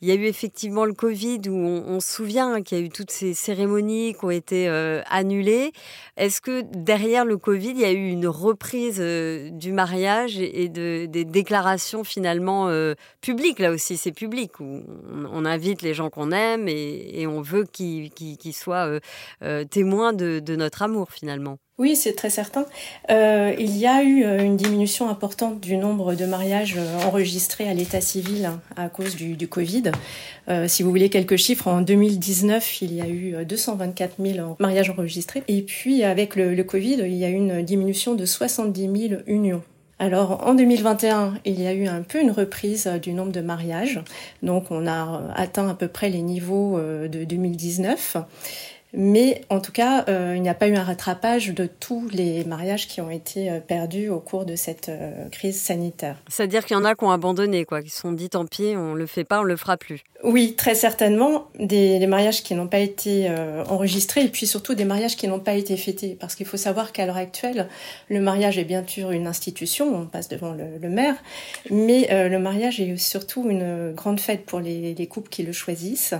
y 0.00 0.10
a 0.10 0.14
eu 0.14 0.24
effectivement 0.24 0.86
le 0.86 0.94
Covid 0.94 1.40
où 1.50 1.54
on, 1.54 2.00
se 2.00 2.10
souvient 2.14 2.62
qu'il 2.62 2.78
y 2.78 2.80
a 2.80 2.84
eu 2.84 2.88
toutes 2.88 3.10
ces 3.10 3.34
cérémonies 3.34 4.14
qui 4.14 4.24
ont 4.24 4.30
été 4.30 4.68
annulées. 5.10 5.72
Est-ce 6.16 6.40
que 6.40 6.62
derrière 6.62 7.26
le 7.26 7.36
Covid, 7.36 7.70
il 7.72 7.80
y 7.80 7.84
a 7.84 7.92
eu 7.92 8.08
une 8.08 8.26
reprise 8.26 8.98
du 9.00 9.72
mariage 9.72 10.38
et 10.38 10.62
et 10.62 10.68
de, 10.70 11.04
des 11.04 11.24
déclarations 11.26 11.65
finalement 12.04 12.68
euh, 12.68 12.94
publiques 13.20 13.56
Là 13.58 13.70
aussi, 13.70 13.96
c'est 13.96 14.12
public, 14.12 14.60
où 14.60 14.82
on, 15.32 15.44
invite 15.44 15.82
les 15.82 15.94
gens 15.94 16.10
qu'on 16.10 16.30
aime 16.30 16.68
et, 16.68 17.26
on 17.26 17.40
veut 17.40 17.64
qu'ils 17.64 18.52
soient 18.52 18.86
euh, 18.86 19.00
euh, 19.42 19.64
témoins 19.64 20.12
de, 20.12 20.42
notre 20.56 20.82
amour 20.82 21.10
finalement. 21.10 21.58
Oui, 21.78 21.94
c'est 21.94 22.14
très 22.14 22.30
certain. 22.30 22.64
Euh, 23.10 23.54
il 23.58 23.76
y 23.76 23.86
a 23.86 24.02
eu 24.02 24.24
une 24.24 24.56
diminution 24.56 25.10
importante 25.10 25.60
du 25.60 25.76
nombre 25.76 26.14
de 26.14 26.24
mariages 26.24 26.78
enregistrés 27.04 27.68
à 27.68 27.74
l'état 27.74 28.00
civil 28.00 28.46
hein, 28.46 28.60
à 28.76 28.88
cause 28.88 29.14
du, 29.14 29.48
Covid. 29.48 29.92
Si 30.66 30.82
vous 30.82 30.90
voulez 30.90 31.10
quelques 31.10 31.36
chiffres, 31.36 31.68
en 31.68 31.82
2019, 31.82 32.82
il 32.82 32.94
y 32.94 33.02
a 33.02 33.08
eu 33.08 33.34
euh, 33.34 33.44
224 33.44 34.14
000 34.18 34.56
mariages 34.58 34.90
enregistrés. 34.90 35.42
Et 35.48 35.62
puis, 35.62 36.02
avec 36.02 36.34
le, 36.34 36.54
le 36.54 36.64
Covid, 36.64 36.98
il 37.00 37.14
y 37.14 37.24
a 37.24 37.28
eu 37.28 37.34
une 37.34 37.62
diminution 37.62 38.14
de 38.14 38.24
70 38.24 39.08
000 39.08 39.20
unions. 39.26 39.62
Alors 39.98 40.46
en 40.46 40.54
2021, 40.54 41.38
il 41.46 41.60
y 41.60 41.66
a 41.66 41.72
eu 41.72 41.86
un 41.86 42.02
peu 42.02 42.20
une 42.20 42.30
reprise 42.30 42.86
du 43.02 43.12
nombre 43.12 43.32
de 43.32 43.40
mariages. 43.40 44.00
Donc 44.42 44.70
on 44.70 44.86
a 44.86 45.22
atteint 45.34 45.68
à 45.68 45.74
peu 45.74 45.88
près 45.88 46.10
les 46.10 46.20
niveaux 46.20 46.78
de 46.78 47.24
2019. 47.24 48.18
Mais 48.98 49.42
en 49.50 49.60
tout 49.60 49.72
cas, 49.72 50.06
euh, 50.08 50.32
il 50.36 50.40
n'y 50.40 50.48
a 50.48 50.54
pas 50.54 50.68
eu 50.68 50.74
un 50.74 50.82
rattrapage 50.82 51.48
de 51.50 51.66
tous 51.66 52.08
les 52.08 52.46
mariages 52.46 52.88
qui 52.88 53.02
ont 53.02 53.10
été 53.10 53.50
euh, 53.50 53.60
perdus 53.60 54.08
au 54.08 54.20
cours 54.20 54.46
de 54.46 54.56
cette 54.56 54.88
euh, 54.88 55.28
crise 55.28 55.60
sanitaire. 55.60 56.16
C'est-à-dire 56.28 56.64
qu'il 56.64 56.78
y 56.78 56.80
en 56.80 56.84
a 56.86 56.94
qui 56.94 57.04
ont 57.04 57.10
abandonné, 57.10 57.66
quoi, 57.66 57.82
qui 57.82 57.90
se 57.90 58.00
sont 58.00 58.12
dit 58.12 58.30
tant 58.30 58.46
pis, 58.46 58.72
on 58.74 58.94
le 58.94 59.04
fait 59.04 59.24
pas, 59.24 59.40
on 59.40 59.42
le 59.42 59.56
fera 59.56 59.76
plus. 59.76 60.02
Oui, 60.24 60.54
très 60.56 60.74
certainement. 60.74 61.48
Des, 61.58 62.06
mariages 62.06 62.42
qui 62.42 62.54
n'ont 62.54 62.68
pas 62.68 62.78
été 62.78 63.28
enregistrés 63.68 64.24
et 64.24 64.28
puis 64.28 64.46
surtout 64.46 64.74
des 64.74 64.86
mariages 64.86 65.16
qui 65.16 65.28
n'ont 65.28 65.40
pas 65.40 65.54
été 65.54 65.76
fêtés. 65.76 66.16
Parce 66.18 66.34
qu'il 66.34 66.46
faut 66.46 66.56
savoir 66.56 66.92
qu'à 66.92 67.04
l'heure 67.04 67.18
actuelle, 67.18 67.68
le 68.08 68.20
mariage 68.20 68.56
est 68.56 68.64
bien 68.64 68.82
sûr 68.86 69.10
une 69.10 69.26
institution, 69.26 69.94
on 69.94 70.06
passe 70.06 70.28
devant 70.28 70.52
le, 70.52 70.78
le 70.80 70.88
maire, 70.88 71.16
mais 71.70 72.08
le 72.10 72.38
mariage 72.38 72.80
est 72.80 72.96
surtout 72.96 73.50
une 73.50 73.92
grande 73.92 74.20
fête 74.20 74.46
pour 74.46 74.60
les, 74.60 74.94
les 74.94 75.06
couples 75.06 75.28
qui 75.28 75.42
le 75.42 75.52
choisissent. 75.52 76.14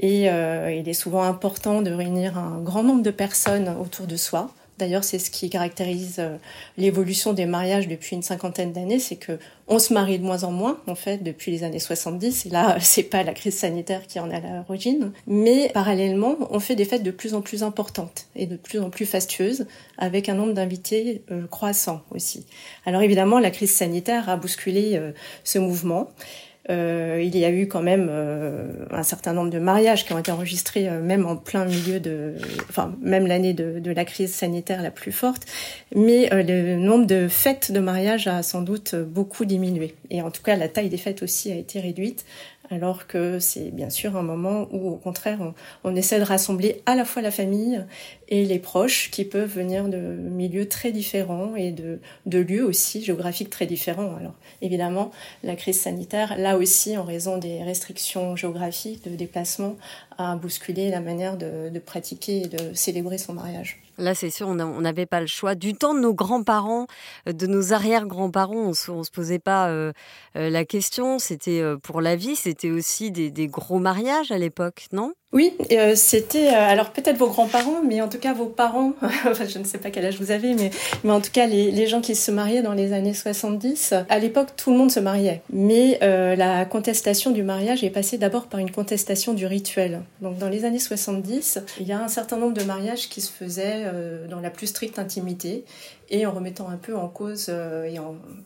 Et 0.00 0.30
euh, 0.30 0.72
il 0.72 0.88
est 0.88 0.94
souvent 0.94 1.22
important 1.22 1.82
de 1.82 1.90
réunir 1.90 2.36
un 2.38 2.58
grand 2.60 2.82
nombre 2.82 3.02
de 3.02 3.10
personnes 3.10 3.68
autour 3.68 4.06
de 4.06 4.16
soi. 4.16 4.50
D'ailleurs, 4.80 5.04
c'est 5.04 5.18
ce 5.18 5.30
qui 5.30 5.50
caractérise 5.50 6.16
euh, 6.20 6.38
l'évolution 6.78 7.34
des 7.34 7.44
mariages 7.44 7.86
depuis 7.86 8.16
une 8.16 8.22
cinquantaine 8.22 8.72
d'années, 8.72 8.98
c'est 8.98 9.16
que 9.16 9.38
on 9.68 9.78
se 9.78 9.92
marie 9.92 10.18
de 10.18 10.24
moins 10.24 10.42
en 10.42 10.52
moins, 10.52 10.80
en 10.86 10.94
fait, 10.94 11.22
depuis 11.22 11.52
les 11.52 11.64
années 11.64 11.78
70. 11.78 12.46
Et 12.46 12.48
là, 12.48 12.78
c'est 12.80 13.02
pas 13.02 13.22
la 13.22 13.34
crise 13.34 13.58
sanitaire 13.58 14.06
qui 14.06 14.18
en 14.18 14.30
à 14.30 14.40
l'origine. 14.40 15.12
Mais 15.26 15.70
parallèlement, 15.74 16.36
on 16.50 16.60
fait 16.60 16.76
des 16.76 16.86
fêtes 16.86 17.02
de 17.02 17.10
plus 17.10 17.34
en 17.34 17.42
plus 17.42 17.62
importantes 17.62 18.26
et 18.34 18.46
de 18.46 18.56
plus 18.56 18.80
en 18.80 18.88
plus 18.88 19.04
fastueuses, 19.04 19.66
avec 19.98 20.30
un 20.30 20.34
nombre 20.34 20.54
d'invités 20.54 21.24
euh, 21.30 21.46
croissant 21.46 22.00
aussi. 22.10 22.46
Alors 22.86 23.02
évidemment, 23.02 23.38
la 23.38 23.50
crise 23.50 23.72
sanitaire 23.72 24.30
a 24.30 24.36
bousculé 24.36 24.92
euh, 24.94 25.12
ce 25.44 25.58
mouvement. 25.58 26.08
Euh, 26.70 27.20
il 27.22 27.36
y 27.36 27.44
a 27.44 27.50
eu 27.50 27.66
quand 27.66 27.82
même 27.82 28.06
euh, 28.10 28.86
un 28.90 29.02
certain 29.02 29.32
nombre 29.32 29.50
de 29.50 29.58
mariages 29.58 30.06
qui 30.06 30.12
ont 30.12 30.18
été 30.18 30.30
enregistrés 30.30 30.88
euh, 30.88 31.02
même 31.02 31.26
en 31.26 31.36
plein 31.36 31.64
milieu 31.64 31.98
de, 31.98 32.34
enfin 32.68 32.94
même 33.00 33.26
l'année 33.26 33.52
de, 33.52 33.90
la 33.90 34.04
crise 34.04 34.32
sanitaire 34.32 34.82
la 34.82 34.92
plus 34.92 35.10
forte, 35.10 35.46
mais 35.96 36.28
le 36.30 36.76
nombre 36.76 37.06
de 37.06 37.26
fêtes 37.26 37.72
de 37.72 37.80
mariage 37.80 38.28
a 38.28 38.44
sans 38.44 38.62
doute 38.62 38.94
beaucoup 38.94 39.44
diminué. 39.44 39.96
Et 40.10 40.22
en 40.22 40.30
tout 40.30 40.42
cas, 40.42 40.54
la 40.54 40.68
taille 40.68 40.88
des 40.88 40.96
fêtes 40.96 41.24
aussi 41.24 41.50
a 41.50 41.56
été 41.56 41.80
réduite 41.80 42.24
alors 42.70 43.08
que 43.08 43.40
c'est 43.40 43.72
bien 43.72 43.90
sûr 43.90 44.16
un 44.16 44.22
moment 44.22 44.68
où, 44.70 44.90
au 44.90 44.96
contraire, 44.96 45.40
on, 45.82 45.96
essaie 45.96 46.20
de 46.20 46.24
rassembler 46.24 46.82
à 46.86 46.94
la 46.94 47.04
fois 47.04 47.20
la 47.20 47.32
famille 47.32 47.84
et 48.28 48.44
les 48.44 48.60
proches 48.60 49.10
qui 49.10 49.24
peuvent 49.24 49.52
venir 49.52 49.88
de 49.88 49.98
milieux 49.98 50.68
très 50.68 50.92
différents 50.92 51.56
et 51.56 51.72
de, 51.72 52.00
de 52.26 52.38
lieux 52.38 52.64
aussi 52.64 53.02
géographiques 53.02 53.50
très 53.50 53.66
différents. 53.66 54.14
Alors, 54.16 54.34
évidemment, 54.62 55.10
la 55.42 55.56
crise 55.56 55.80
sanitaire, 55.80 56.38
là 56.38 56.56
aussi, 56.56 56.96
en 56.96 57.02
raison 57.02 57.38
des 57.38 57.62
restrictions 57.64 58.36
géographiques 58.36 59.02
de 59.04 59.16
déplacement, 59.16 59.76
a 60.20 60.36
bousculé 60.36 60.90
la 60.90 61.00
manière 61.00 61.36
de, 61.36 61.78
pratiquer 61.78 62.42
et 62.42 62.48
de 62.48 62.74
célébrer 62.74 63.18
son 63.18 63.32
mariage. 63.32 63.82
Là, 63.98 64.14
c'est 64.14 64.30
sûr, 64.30 64.48
on 64.48 64.54
n'avait 64.54 65.06
pas 65.06 65.20
le 65.20 65.26
choix. 65.26 65.54
Du 65.54 65.74
temps 65.74 65.94
de 65.94 66.00
nos 66.00 66.14
grands-parents, 66.14 66.86
euh, 67.28 67.32
de 67.32 67.46
nos 67.46 67.72
arrière-grands-parents, 67.72 68.54
on 68.54 68.68
ne 68.68 69.04
se, 69.04 69.10
posait 69.10 69.38
pas 69.38 69.68
euh, 69.68 69.92
euh, 70.36 70.50
la 70.50 70.64
question. 70.64 71.18
C'était 71.18 71.62
pour 71.82 72.00
la 72.00 72.16
vie, 72.16 72.36
c'était 72.36 72.70
aussi 72.70 73.10
des, 73.10 73.46
gros 73.46 73.78
mariages 73.78 74.30
à 74.30 74.38
l'époque, 74.38 74.86
non? 74.92 75.12
Oui, 75.32 75.52
euh, 75.70 75.94
c'était 75.94 76.48
alors 76.48 76.90
peut-être 76.90 77.16
vos 77.16 77.28
grands-parents, 77.28 77.82
mais 77.86 78.00
en 78.00 78.08
tout 78.08 78.18
cas 78.18 78.34
vos 78.34 78.46
parents. 78.46 78.94
enfin, 79.02 79.44
je 79.46 79.58
ne 79.60 79.64
sais 79.64 79.78
pas 79.78 79.90
quel 79.90 80.04
âge 80.04 80.18
vous 80.18 80.32
avez, 80.32 80.54
mais 80.54 80.70
mais 81.04 81.12
en 81.12 81.20
tout 81.20 81.30
cas 81.30 81.46
les, 81.46 81.70
les 81.70 81.86
gens 81.86 82.00
qui 82.00 82.16
se 82.16 82.32
mariaient 82.32 82.62
dans 82.62 82.72
les 82.72 82.92
années 82.92 83.14
70. 83.14 83.94
À 84.08 84.18
l'époque, 84.18 84.48
tout 84.56 84.72
le 84.72 84.76
monde 84.76 84.90
se 84.90 84.98
mariait, 84.98 85.42
mais 85.52 86.00
euh, 86.02 86.34
la 86.34 86.64
contestation 86.64 87.30
du 87.30 87.44
mariage 87.44 87.84
est 87.84 87.90
passée 87.90 88.18
d'abord 88.18 88.46
par 88.46 88.58
une 88.58 88.72
contestation 88.72 89.32
du 89.32 89.46
rituel. 89.46 90.02
Donc 90.20 90.38
dans 90.38 90.48
les 90.48 90.64
années 90.64 90.80
70, 90.80 91.60
il 91.78 91.86
y 91.86 91.92
a 91.92 92.02
un 92.02 92.08
certain 92.08 92.36
nombre 92.36 92.54
de 92.54 92.64
mariages 92.64 93.08
qui 93.08 93.20
se 93.20 93.30
faisaient 93.30 93.84
euh, 93.84 94.26
dans 94.26 94.40
la 94.40 94.50
plus 94.50 94.66
stricte 94.66 94.98
intimité 94.98 95.64
et 96.10 96.26
en 96.26 96.32
remettant 96.32 96.68
un 96.68 96.76
peu 96.76 96.96
en 96.96 97.08
cause 97.08 97.46
euh, 97.48 97.88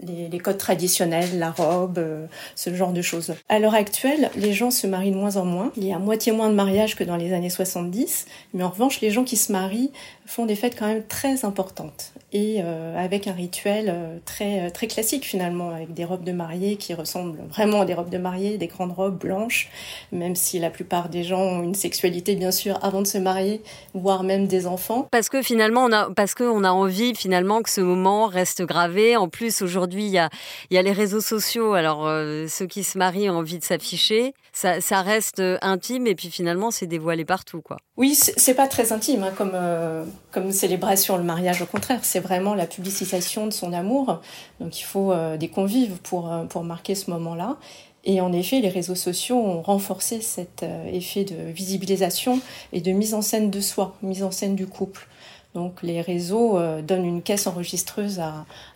les, 0.00 0.38
codes 0.38 0.58
traditionnels, 0.58 1.38
la 1.38 1.50
robe, 1.50 1.98
euh, 1.98 2.26
ce 2.54 2.74
genre 2.74 2.92
de 2.92 3.02
choses. 3.02 3.34
À 3.48 3.58
l'heure 3.58 3.74
actuelle, 3.74 4.30
les 4.36 4.52
gens 4.52 4.70
se 4.70 4.86
marient 4.86 5.10
de 5.10 5.16
moins 5.16 5.36
en 5.36 5.44
moins. 5.44 5.72
Il 5.76 5.84
y 5.84 5.92
a 5.92 5.98
moitié 5.98 6.32
moins 6.32 6.50
de 6.50 6.54
mariages 6.54 6.94
que 6.94 7.04
dans 7.04 7.16
les 7.16 7.32
années 7.32 7.50
70, 7.50 8.26
mais 8.52 8.62
en 8.62 8.70
revanche, 8.70 9.00
les 9.00 9.10
gens 9.10 9.24
qui 9.24 9.36
se 9.36 9.50
marient 9.52 9.90
font 10.26 10.46
des 10.46 10.56
fêtes 10.56 10.76
quand 10.78 10.86
même 10.86 11.04
très 11.06 11.44
importantes 11.44 12.12
et 12.32 12.60
euh, 12.64 12.96
avec 12.98 13.28
un 13.28 13.32
rituel 13.32 13.94
très 14.24 14.70
très 14.70 14.88
classique 14.88 15.24
finalement 15.24 15.70
avec 15.70 15.94
des 15.94 16.04
robes 16.04 16.24
de 16.24 16.32
mariée 16.32 16.76
qui 16.76 16.92
ressemblent 16.94 17.38
vraiment 17.48 17.82
à 17.82 17.84
des 17.84 17.94
robes 17.94 18.10
de 18.10 18.18
mariée, 18.18 18.58
des 18.58 18.66
grandes 18.66 18.92
robes 18.92 19.18
blanches, 19.18 19.70
même 20.12 20.34
si 20.34 20.58
la 20.58 20.70
plupart 20.70 21.10
des 21.10 21.22
gens 21.22 21.40
ont 21.40 21.62
une 21.62 21.74
sexualité 21.74 22.34
bien 22.34 22.50
sûr 22.50 22.78
avant 22.82 23.02
de 23.02 23.06
se 23.06 23.18
marier, 23.18 23.62
voire 23.94 24.24
même 24.24 24.46
des 24.46 24.66
enfants. 24.66 25.06
Parce 25.10 25.28
que 25.28 25.42
finalement 25.42 25.88
parce 26.16 26.34
que 26.34 26.44
on 26.44 26.64
a 26.64 26.70
envie 26.70 27.14
finalement 27.14 27.53
que 27.62 27.70
ce 27.70 27.80
moment 27.80 28.26
reste 28.26 28.62
gravé. 28.62 29.16
En 29.16 29.28
plus 29.28 29.62
aujourd'hui 29.62 30.06
il 30.06 30.12
y 30.12 30.78
a 30.78 30.82
les 30.82 30.92
réseaux 30.92 31.20
sociaux. 31.20 31.74
Alors 31.74 32.06
euh, 32.06 32.46
ceux 32.48 32.66
qui 32.66 32.84
se 32.84 32.98
marient 32.98 33.30
ont 33.30 33.38
envie 33.38 33.58
de 33.58 33.64
s'afficher, 33.64 34.34
ça, 34.52 35.02
reste 35.02 35.42
intime 35.62 36.06
et 36.06 36.14
puis 36.14 36.30
finalement 36.30 36.70
c'est 36.70 36.86
dévoilé 36.86 37.24
partout 37.24 37.60
quoi. 37.60 37.76
Oui, 37.96 38.14
c'est 38.14 38.54
pas 38.54 38.66
très 38.66 38.92
intime 38.92 39.24
hein, 39.24 39.32
comme 39.36 39.52
euh, 39.54 40.04
célébration 40.50 41.16
le 41.16 41.22
mariage. 41.22 41.62
Au 41.62 41.66
contraire, 41.66 42.00
c'est 42.02 42.20
vraiment 42.20 42.54
la 42.54 42.66
publicisation 42.66 43.46
de 43.46 43.52
son 43.52 43.72
amour. 43.72 44.20
Donc 44.60 44.80
il 44.80 44.84
faut 44.84 45.12
euh, 45.12 45.36
des 45.36 45.48
convives 45.48 45.98
pour 46.02 46.32
euh, 46.32 46.62
marquer 46.62 46.94
ce 46.94 47.10
moment-là. 47.10 47.56
Et 48.06 48.20
en 48.20 48.32
effet, 48.32 48.60
les 48.60 48.68
réseaux 48.68 48.94
sociaux 48.94 49.36
ont 49.36 49.62
renforcé 49.62 50.20
cet 50.20 50.62
euh, 50.62 50.86
effet 50.92 51.24
de 51.24 51.50
visibilisation 51.50 52.40
et 52.72 52.80
de 52.80 52.92
mise 52.92 53.14
en 53.14 53.22
scène 53.22 53.50
de 53.50 53.60
soi, 53.60 53.96
mise 54.02 54.22
en 54.22 54.30
scène 54.30 54.54
du 54.54 54.66
couple. 54.66 55.08
Donc 55.54 55.84
les 55.84 56.00
réseaux 56.00 56.58
euh, 56.58 56.82
donnent 56.82 57.04
une 57.04 57.22
caisse 57.22 57.46
enregistreuse 57.46 58.20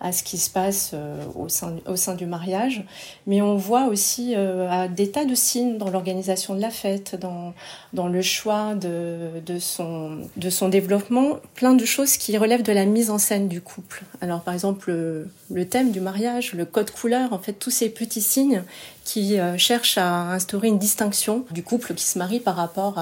à, 0.00 0.12
ce 0.12 0.22
qui 0.22 0.38
se 0.38 0.48
passe 0.48 0.92
euh, 0.94 1.24
au, 1.34 1.48
sein, 1.48 2.14
du 2.14 2.24
mariage, 2.24 2.84
mais 3.26 3.42
on 3.42 3.56
voit 3.56 3.86
aussi 3.86 4.34
euh, 4.36 4.86
des 4.86 5.10
tas 5.10 5.24
de 5.24 5.34
signes 5.34 5.76
dans 5.76 5.90
l'organisation 5.90 6.54
de 6.54 6.60
la 6.60 6.70
fête, 6.70 7.18
dans, 7.20 8.08
le 8.08 8.22
choix 8.22 8.76
de, 8.76 9.58
son, 9.58 10.68
développement, 10.68 11.38
plein 11.54 11.74
de 11.74 11.84
choses 11.84 12.16
qui 12.16 12.38
relèvent 12.38 12.62
de 12.62 12.72
la 12.72 12.84
mise 12.84 13.10
en 13.10 13.18
scène 13.18 13.48
du 13.48 13.60
couple. 13.60 14.04
Alors 14.20 14.42
par 14.42 14.54
exemple 14.54 14.92
le, 14.92 15.68
thème 15.68 15.90
du 15.90 16.00
mariage, 16.00 16.54
le 16.54 16.64
code 16.64 16.92
couleur, 16.92 17.32
en 17.32 17.40
fait 17.40 17.54
tous 17.54 17.70
ces 17.70 17.88
petits 17.88 18.22
signes 18.22 18.62
qui 19.04 19.36
cherchent 19.56 19.98
à 19.98 20.32
instaurer 20.32 20.68
une 20.68 20.78
distinction 20.78 21.44
du 21.50 21.64
couple 21.64 21.94
qui 21.94 22.04
se 22.04 22.18
marie 22.18 22.40
par 22.40 22.54
rapport 22.54 22.98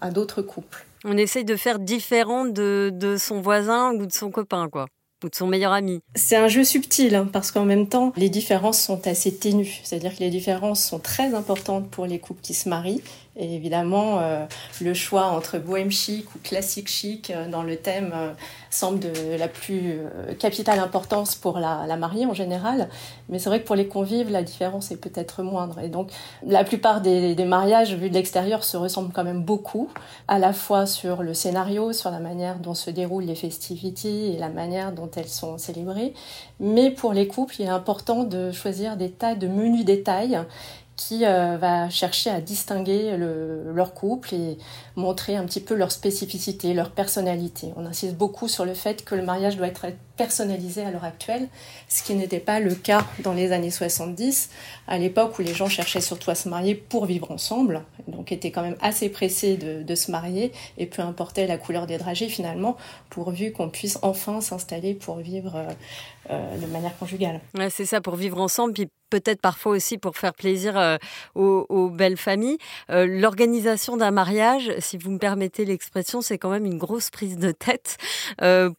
à 0.00 0.10
d'autres 0.10 0.40
couples. 0.40 0.86
On 1.04 1.16
essaye 1.16 1.44
de 1.44 1.56
faire 1.56 1.78
différent 1.78 2.44
de, 2.44 2.90
de 2.92 3.16
son 3.16 3.40
voisin 3.40 3.92
ou 3.94 4.06
de 4.06 4.12
son 4.12 4.30
copain, 4.30 4.68
quoi 4.70 4.86
ou 5.24 5.28
de 5.28 5.34
son 5.34 5.46
meilleur 5.46 5.72
ami. 5.72 6.00
C'est 6.14 6.36
un 6.36 6.48
jeu 6.48 6.64
subtil 6.64 7.14
hein, 7.14 7.28
parce 7.32 7.50
qu'en 7.50 7.64
même 7.64 7.88
temps, 7.88 8.12
les 8.16 8.28
différences 8.28 8.82
sont 8.82 9.06
assez 9.06 9.34
ténues. 9.34 9.80
C'est-à-dire 9.84 10.14
que 10.14 10.20
les 10.20 10.30
différences 10.30 10.84
sont 10.84 10.98
très 10.98 11.34
importantes 11.34 11.88
pour 11.90 12.06
les 12.06 12.18
couples 12.18 12.40
qui 12.42 12.54
se 12.54 12.68
marient. 12.68 13.02
Et 13.34 13.54
évidemment, 13.54 14.18
euh, 14.18 14.44
le 14.82 14.92
choix 14.92 15.24
entre 15.28 15.56
bohème 15.56 15.90
chic 15.90 16.26
ou 16.34 16.38
classique 16.44 16.88
chic 16.88 17.30
euh, 17.30 17.48
dans 17.48 17.62
le 17.62 17.76
thème 17.76 18.12
euh, 18.14 18.32
semble 18.68 18.98
de 18.98 19.36
la 19.38 19.48
plus 19.48 20.00
capitale 20.38 20.78
importance 20.78 21.34
pour 21.34 21.58
la, 21.58 21.96
mariée 21.96 22.26
en 22.26 22.34
général. 22.34 22.88
Mais 23.28 23.38
c'est 23.38 23.48
vrai 23.48 23.60
que 23.60 23.66
pour 23.66 23.76
les 23.76 23.86
convives, 23.86 24.30
la 24.30 24.42
différence 24.42 24.90
est 24.90 24.96
peut-être 24.96 25.42
moindre. 25.42 25.78
Et 25.80 25.88
donc, 25.88 26.10
la 26.46 26.64
plupart 26.64 27.00
des, 27.00 27.34
des 27.34 27.44
mariages 27.44 27.94
vus 27.94 28.08
de 28.08 28.14
l'extérieur 28.14 28.64
se 28.64 28.78
ressemblent 28.78 29.12
quand 29.12 29.24
même 29.24 29.42
beaucoup, 29.42 29.90
à 30.26 30.38
la 30.38 30.54
fois 30.54 30.86
sur 30.86 31.22
le 31.22 31.34
scénario, 31.34 31.92
sur 31.92 32.10
la 32.10 32.18
manière 32.18 32.58
dont 32.60 32.74
se 32.74 32.88
déroulent 32.90 33.24
les 33.24 33.34
festivités 33.34 34.32
et 34.32 34.38
la 34.38 34.48
manière 34.48 34.92
dont 34.92 35.10
elles 35.16 35.28
sont 35.28 35.58
célébrées. 35.58 36.14
Mais 36.60 36.90
pour 36.90 37.12
les 37.12 37.26
couples, 37.26 37.56
il 37.58 37.66
est 37.66 37.68
important 37.68 38.24
de 38.24 38.52
choisir 38.52 38.96
des 38.96 39.10
tas 39.10 39.34
de 39.34 39.48
menus 39.48 39.84
détails 39.84 40.40
qui 41.08 41.24
euh, 41.24 41.56
va 41.56 41.90
chercher 41.90 42.30
à 42.30 42.40
distinguer 42.40 43.16
le, 43.16 43.72
leur 43.72 43.92
couple 43.94 44.34
et 44.34 44.58
montrer 44.94 45.36
un 45.36 45.44
petit 45.44 45.60
peu 45.60 45.74
leur 45.74 45.90
spécificité, 45.90 46.74
leur 46.74 46.90
personnalité. 46.90 47.72
On 47.76 47.86
insiste 47.86 48.16
beaucoup 48.16 48.46
sur 48.48 48.64
le 48.64 48.74
fait 48.74 49.04
que 49.04 49.14
le 49.14 49.22
mariage 49.22 49.56
doit 49.56 49.66
être 49.66 49.86
personnalisé 50.16 50.82
à 50.82 50.90
l'heure 50.90 51.04
actuelle, 51.04 51.48
ce 51.88 52.02
qui 52.02 52.14
n'était 52.14 52.40
pas 52.40 52.60
le 52.60 52.74
cas 52.74 53.04
dans 53.20 53.32
les 53.32 53.52
années 53.52 53.70
70, 53.70 54.50
à 54.86 54.98
l'époque 54.98 55.38
où 55.38 55.42
les 55.42 55.54
gens 55.54 55.68
cherchaient 55.68 56.00
surtout 56.00 56.30
à 56.30 56.34
se 56.34 56.48
marier 56.48 56.74
pour 56.74 57.06
vivre 57.06 57.30
ensemble, 57.30 57.82
donc 58.08 58.32
étaient 58.32 58.50
quand 58.50 58.62
même 58.62 58.76
assez 58.80 59.08
pressés 59.08 59.56
de, 59.56 59.94
se 59.94 60.10
marier, 60.10 60.52
et 60.78 60.86
peu 60.86 61.02
importait 61.02 61.46
la 61.46 61.58
couleur 61.58 61.86
des 61.86 61.98
dragées 61.98 62.28
finalement, 62.28 62.76
pourvu 63.10 63.52
qu'on 63.52 63.68
puisse 63.68 63.98
enfin 64.02 64.40
s'installer 64.40 64.94
pour 64.94 65.18
vivre 65.18 65.56
euh, 65.56 65.72
euh, 66.30 66.58
de 66.58 66.66
manière 66.66 66.96
conjugale. 66.98 67.40
C'est 67.70 67.84
ça, 67.84 68.00
pour 68.00 68.16
vivre 68.16 68.40
ensemble, 68.40 68.72
puis 68.72 68.88
peut-être 69.10 69.42
parfois 69.42 69.72
aussi 69.72 69.98
pour 69.98 70.16
faire 70.16 70.32
plaisir 70.32 70.78
euh, 70.78 70.96
aux, 71.34 71.90
belles 71.90 72.16
familles. 72.16 72.56
L'organisation 72.88 73.98
d'un 73.98 74.10
mariage, 74.10 74.72
si 74.78 74.96
vous 74.96 75.10
me 75.10 75.18
permettez 75.18 75.66
l'expression, 75.66 76.22
c'est 76.22 76.38
quand 76.38 76.48
même 76.48 76.64
une 76.64 76.78
grosse 76.78 77.10
prise 77.10 77.36
de 77.36 77.52
tête 77.52 77.98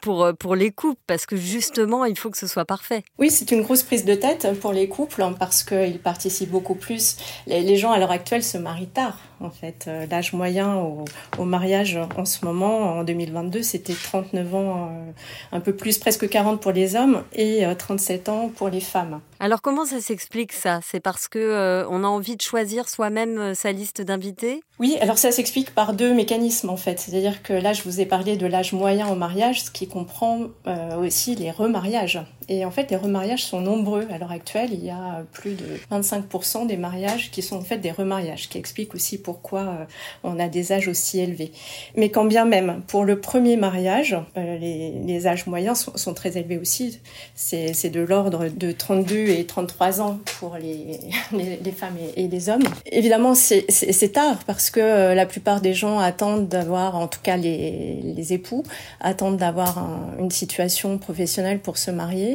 pour, 0.02 0.32
pour 0.40 0.56
les 0.56 0.72
couples, 0.72 1.02
parce 1.06 1.23
que 1.26 1.36
justement, 1.36 2.06
il 2.06 2.18
faut 2.18 2.30
que 2.30 2.38
ce 2.38 2.48
soit 2.48 2.66
parfait. 2.66 3.04
Oui, 3.18 3.30
c'est 3.30 3.52
une 3.52 3.62
grosse 3.62 3.84
prise 3.84 4.06
de 4.06 4.16
tête 4.16 4.48
pour 4.60 4.74
les 4.74 4.88
couples, 4.88 5.22
hein, 5.22 5.36
parce 5.38 5.64
qu'ils 5.64 6.00
participent 6.00 6.52
beaucoup 6.52 6.76
plus. 6.76 7.18
Les 7.48 7.78
gens, 7.78 7.92
à 7.92 8.00
l'heure 8.00 8.12
actuelle, 8.12 8.44
se 8.44 8.58
marient 8.58 8.88
tard 8.88 9.18
en 9.44 9.50
fait. 9.50 9.86
Euh, 9.88 10.06
l'âge 10.10 10.34
moyen 10.34 10.76
au, 10.76 11.06
au, 11.38 11.46
mariage 11.46 12.00
en 12.18 12.26
ce 12.26 12.46
moment, 12.46 12.98
en 12.98 13.04
2022, 13.04 13.62
c'était 13.64 13.94
39 13.94 14.56
ans, 14.56 14.90
euh, 14.92 15.12
un 15.52 15.60
peu 15.60 15.76
plus, 15.76 15.98
presque 15.98 16.28
40 16.28 16.62
pour 16.62 16.72
les 16.72 16.96
hommes 16.96 17.24
et 17.34 17.64
37 17.78 18.28
euh, 18.28 18.32
ans 18.32 18.52
pour 18.56 18.70
les 18.70 18.82
femmes. 18.82 19.22
Alors 19.44 19.62
comment 19.62 19.84
ça 19.86 20.00
s'explique 20.00 20.54
ça? 20.54 20.80
C'est 20.90 21.02
parce 21.02 21.28
que 21.28 21.38
euh, 21.38 21.86
on 21.90 22.06
a 22.06 22.08
envie 22.08 22.38
de 22.38 22.42
choisir 22.42 22.88
soi-même 22.88 23.54
sa 23.54 23.74
liste 23.74 24.02
d'invités? 24.02 24.64
Oui, 24.80 24.98
alors 25.02 25.18
ça 25.18 25.34
s'explique 25.34 25.76
par 25.76 25.94
deux 25.94 26.14
mécanismes 26.14 26.70
en 26.70 26.78
fait. 26.78 26.98
C'est-à-dire 26.98 27.44
que 27.44 27.52
là, 27.52 27.74
je 27.74 27.84
vous 27.84 28.00
ai 28.00 28.06
parlé 28.06 28.38
de 28.38 28.48
l'âge 28.48 28.72
moyen 28.72 29.10
au 29.10 29.16
mariage, 29.16 29.64
ce 29.64 29.72
qui 29.72 29.90
comprend 29.90 30.48
euh, 30.66 30.96
aussi 30.96 31.36
les 31.36 31.52
remariages. 31.52 32.22
Et 32.50 32.66
en 32.66 32.72
fait, 32.72 32.92
les 32.92 32.98
remariages 32.98 33.46
sont 33.46 33.62
nombreux 33.62 34.08
à 34.12 34.18
l'heure 34.18 34.32
actuelle. 34.32 34.70
Il 34.72 34.84
y 34.84 34.90
a 34.90 35.24
plus 35.32 35.54
de 35.56 35.66
25% 35.92 36.68
des 36.68 36.78
mariages 36.78 37.32
qui 37.32 37.42
sont 37.42 37.58
en 37.58 37.62
fait 37.62 37.78
des 37.78 37.92
remariages, 37.92 38.50
qui 38.50 38.58
explique 38.58 38.96
aussi 38.96 39.18
pourquoi 39.18 39.62
euh, 39.62 39.86
on 40.24 40.40
a 40.40 40.48
des 40.48 40.72
âges 40.72 40.88
aussi 40.88 41.20
élevés. 41.20 41.52
Mais 41.96 42.10
quand 42.10 42.26
bien 42.26 42.46
même, 42.46 42.82
pour 42.88 43.06
le 43.06 43.20
premier 43.20 43.58
mariage, 43.58 44.16
euh, 44.38 44.58
les, 44.58 45.28
âges 45.28 45.48
moyens 45.48 45.90
sont, 45.96 46.14
très 46.14 46.38
élevés 46.38 46.58
aussi. 46.58 47.00
C'est 47.36 47.90
de 47.90 48.02
l'ordre 48.02 48.48
de 48.48 48.72
32 48.72 49.16
et 49.30 49.46
33 49.46 50.02
ans 50.02 50.20
pour 50.40 50.58
les, 50.58 51.00
femmes 51.72 51.98
et, 52.16 52.28
les 52.28 52.50
hommes. 52.50 52.64
Évidemment, 52.92 53.36
c'est 53.36 54.12
tard 54.14 54.40
parce 54.46 54.70
que 54.70 54.80
euh, 54.80 55.16
la 55.16 55.26
plupart 55.26 55.62
des 55.62 55.74
gens 55.74 56.00
attendent 56.00 56.48
d'avoir, 56.48 56.96
en 56.96 57.08
tout 57.08 57.20
cas 57.22 57.38
les, 57.38 58.34
époux, 58.34 58.64
attendent 59.00 59.38
d'avoir 59.38 59.78
un, 59.78 60.16
une 60.20 60.32
situation 60.32 60.98
professionnelle 60.98 61.60
pour 61.60 61.78
se 61.78 61.92
marier, 61.92 62.33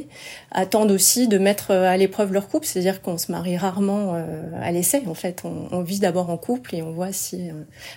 attendent 0.50 0.90
aussi 0.90 1.28
de 1.28 1.38
mettre 1.38 1.72
à 1.72 1.96
l'épreuve 1.96 2.32
leur 2.32 2.48
couple, 2.48 2.66
c'est-à-dire 2.66 3.02
qu'on 3.02 3.18
se 3.18 3.30
marie 3.30 3.56
rarement 3.56 4.14
euh, 4.14 4.42
à 4.60 4.70
l'essai. 4.72 5.02
En 5.06 5.14
fait, 5.14 5.42
on, 5.44 5.82
vit 5.82 6.00
d'abord 6.00 6.30
en 6.30 6.36
couple 6.36 6.74
et 6.74 6.82
on 6.82 6.92
voit 6.92 7.12
si 7.12 7.50
euh, 7.50 7.52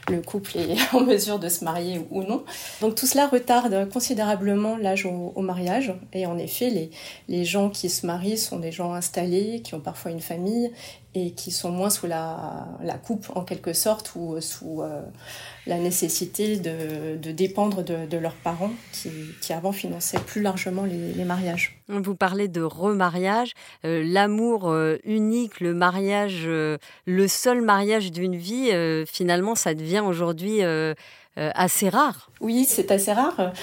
le 0.10 0.22
couple 0.22 0.58
est 0.58 0.78
en 0.94 1.02
mesure 1.02 1.40
de 1.40 1.50
se 1.50 1.64
marier 1.64 2.02
ou 2.12 2.24
non. 2.24 2.44
Donc 2.82 2.96
tout 2.96 3.08
cela 3.08 3.28
retarde 3.28 3.90
considérablement 3.90 4.78
l'âge 4.78 5.06
au, 5.06 5.42
mariage. 5.42 5.94
Et 6.14 6.26
en 6.26 6.38
effet, 6.38 6.90
les 7.28 7.46
gens 7.46 7.70
qui 7.70 7.90
se 7.90 8.06
marient 8.06 8.38
sont 8.38 8.60
des 8.60 8.72
gens 8.72 8.94
installés, 8.94 9.62
qui 9.64 9.74
ont 9.74 9.80
parfois 9.80 10.12
une 10.12 10.22
famille 10.22 10.72
et 11.14 11.32
qui 11.32 11.52
sont 11.52 11.72
moins 11.72 11.90
sous 11.90 12.08
la, 12.08 12.68
la 12.82 12.98
coupe 12.98 13.32
en 13.36 13.44
quelque 13.44 13.74
sorte 13.74 14.14
ou 14.16 14.40
sous 14.40 14.82
euh, 14.82 15.02
la 15.68 15.78
nécessité 15.78 16.58
de, 16.58 17.18
de 17.18 17.32
dépendre 17.32 17.84
de, 17.84 18.06
de, 18.06 18.18
leurs 18.18 18.36
parents 18.36 18.72
qui, 18.94 19.10
qui, 19.42 19.52
avant 19.52 19.74
finançaient 19.74 20.20
plus 20.20 20.42
largement 20.42 20.86
les, 20.86 21.24
mariages. 21.26 21.82
Vous 21.88 22.16
parlez 22.16 22.48
de 22.48 22.62
remariage, 22.62 23.52
euh, 23.86 24.04
l'amour 24.06 24.70
euh, 24.70 24.98
unique, 25.04 25.60
le 25.60 25.74
mariage, 25.74 26.44
euh, 26.46 26.78
le 27.06 27.28
seul 27.28 27.62
mariage 27.62 28.12
d'une 28.12 28.36
vie, 28.36 28.70
euh, 28.72 29.06
finalement 29.06 29.56
ça 29.56 29.76
devient 29.76 30.04
aujourd'hui 30.06 30.64
euh, 30.64 30.94
assez 31.38 31.90
rare. 31.90 32.32
Oui, 32.42 32.66
c'est 32.68 32.90
assez 32.92 33.14
rare 33.14 33.54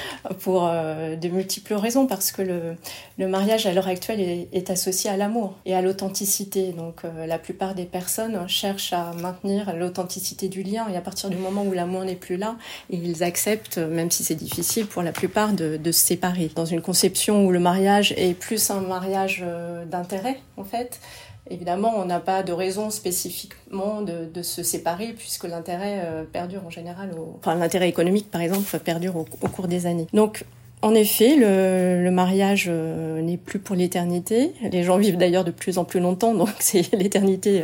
pour 0.40 0.68
euh, 0.68 1.16
de 1.16 1.28
multiples 1.28 1.74
raisons 1.74 2.06
parce 2.06 2.30
que 2.30 2.42
le, 2.42 3.28
mariage 3.28 3.66
à 3.66 3.72
l'heure 3.72 3.88
actuelle 3.88 4.20
est, 4.52 4.70
associé 4.70 5.10
à 5.10 5.16
l'amour 5.16 5.56
et 5.66 5.74
à 5.74 5.82
l'authenticité. 5.82 6.72
Donc 6.72 7.04
euh, 7.04 7.26
la 7.26 7.38
plupart 7.38 7.74
des 7.74 7.84
personnes 7.84 8.48
cherchent 8.48 8.92
à 8.92 9.12
maintenir 9.20 9.74
l'authenticité 9.76 10.48
du 10.48 10.62
lien 10.62 10.86
et 10.92 10.96
à 10.96 11.00
partir 11.00 11.28
du 11.28 11.36
moment 11.36 11.64
où 11.64 11.72
l'amour 11.72 12.04
n'est 12.04 12.14
plus 12.14 12.36
là, 12.36 12.56
ils 12.88 13.24
acceptent, 13.24 13.78
même 13.78 14.12
si 14.12 14.22
c'est 14.22 14.36
difficile 14.36 14.86
pour 14.86 15.02
la 15.02 15.12
plupart, 15.12 15.52
de, 15.52 15.76
de, 15.76 15.92
se 15.92 16.06
séparer. 16.06 16.50
Dans 16.54 16.66
une 16.66 16.80
conception 16.80 17.44
où 17.46 17.50
le 17.50 17.58
mariage 17.60 18.14
est 18.16 18.34
plus 18.34 18.70
un 18.70 18.80
mariage 18.80 19.42
euh, 19.44 19.84
d'intérêt, 19.84 20.38
en 20.56 20.64
fait, 20.64 21.00
Évidemment, 21.50 21.94
on 21.96 22.04
n'a 22.04 22.20
pas 22.20 22.42
de 22.42 22.52
raison 22.52 22.90
spécifiquement 22.90 24.02
de, 24.02 24.42
se 24.42 24.62
séparer 24.62 25.14
puisque 25.16 25.44
l'intérêt 25.44 26.02
euh, 26.04 26.24
perdure 26.24 26.64
en 26.64 26.70
général, 26.70 27.10
au... 27.18 27.36
enfin 27.38 27.56
l'intérêt 27.56 27.88
économique 27.88 28.30
par 28.30 28.40
exemple 28.40 28.78
perdure 28.78 29.16
au, 29.16 29.24
cours 29.24 29.66
des 29.66 29.86
années. 29.86 30.06
Donc 30.12 30.44
en 30.80 30.94
effet, 30.94 31.34
le, 31.36 32.10
mariage 32.10 32.66
euh, 32.68 33.20
n'est 33.20 33.36
plus 33.36 33.58
pour 33.58 33.74
l'éternité. 33.74 34.52
Les 34.70 34.84
gens 34.84 34.96
vivent 34.96 35.16
d'ailleurs 35.16 35.44
de 35.44 35.50
plus 35.50 35.76
en 35.76 35.84
plus 35.84 35.98
longtemps, 35.98 36.34
donc 36.34 36.50
l'éternité 36.92 37.62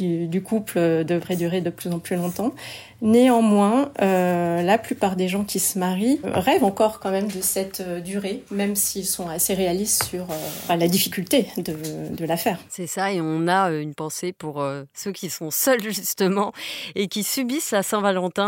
euh, 0.00 0.26
du, 0.26 0.42
couple 0.42 1.04
devrait 1.04 1.36
durer 1.36 1.60
de 1.60 1.70
plus 1.70 1.90
en 1.92 1.98
plus 1.98 2.16
longtemps. 2.16 2.52
Néanmoins, 3.02 3.90
euh, 4.00 4.62
la 4.62 4.78
plupart 4.78 5.16
des 5.16 5.28
gens 5.28 5.44
qui 5.44 5.58
se 5.58 5.78
marient 5.78 6.20
rêvent 6.24 6.64
encore 6.64 7.00
quand 7.00 7.10
même 7.10 7.28
de 7.28 7.40
cette 7.40 7.80
euh, 7.80 8.00
durée, 8.00 8.42
même 8.50 8.76
s'ils 8.76 9.06
sont 9.06 9.28
assez 9.28 9.54
réalistes 9.54 10.04
sur 10.04 10.30
euh, 10.30 10.76
la 10.76 10.88
difficulté 10.88 11.48
de, 11.56 11.76
de 12.14 12.24
la 12.24 12.36
faire. 12.36 12.58
C'est 12.68 12.86
ça, 12.86 13.12
et 13.12 13.20
on 13.20 13.48
a 13.48 13.70
une 13.70 13.94
pensée 13.94 14.32
pour 14.32 14.60
euh, 14.60 14.84
ceux 14.94 15.12
qui 15.12 15.30
sont 15.30 15.50
seuls 15.50 15.82
justement 15.92 16.52
et 16.94 17.08
qui 17.08 17.24
subissent 17.24 17.72
la 17.72 17.82
Saint-Valentin 17.82 18.44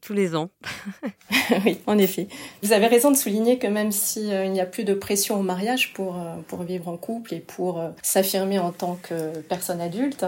tous 0.00 0.12
les 0.12 0.34
ans. 0.36 0.50
oui, 1.64 1.78
en 1.86 1.98
effet. 1.98 2.28
Vous 2.62 2.72
avez 2.72 2.86
raison 2.86 3.10
de 3.10 3.16
souligner 3.16 3.58
que 3.58 3.66
même 3.66 3.92
s'il 3.92 4.22
si, 4.22 4.48
n'y 4.50 4.60
a 4.60 4.66
plus 4.66 4.84
de 4.84 4.94
pression 4.94 5.38
au 5.38 5.42
mariage 5.42 5.92
pour, 5.92 6.16
pour 6.48 6.62
vivre 6.62 6.88
en 6.88 6.96
couple 6.96 7.34
et 7.34 7.40
pour 7.40 7.82
s'affirmer 8.02 8.58
en 8.58 8.72
tant 8.72 8.98
que 9.02 9.38
personne 9.40 9.80
adulte, 9.80 10.26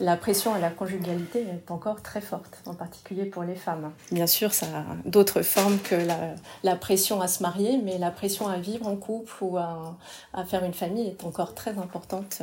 la 0.00 0.16
pression 0.16 0.54
à 0.54 0.58
la 0.58 0.70
conjugalité 0.70 1.40
est 1.40 1.70
encore 1.70 2.02
très 2.02 2.20
forte, 2.20 2.58
en 2.66 2.74
particulier 2.74 3.24
pour 3.24 3.44
les 3.44 3.54
femmes. 3.54 3.92
Bien 4.10 4.26
sûr, 4.26 4.52
ça 4.52 4.66
a 4.66 4.84
d'autres 5.04 5.42
formes 5.42 5.78
que 5.78 5.94
la, 5.94 6.34
la, 6.64 6.76
pression 6.76 7.20
à 7.20 7.28
se 7.28 7.42
marier, 7.42 7.80
mais 7.82 7.98
la 7.98 8.10
pression 8.10 8.48
à 8.48 8.56
vivre 8.56 8.86
en 8.86 8.96
couple 8.96 9.32
ou 9.40 9.56
à, 9.58 9.96
à 10.32 10.44
faire 10.44 10.64
une 10.64 10.74
famille 10.74 11.08
est 11.08 11.24
encore 11.24 11.54
très 11.54 11.78
importante. 11.78 12.42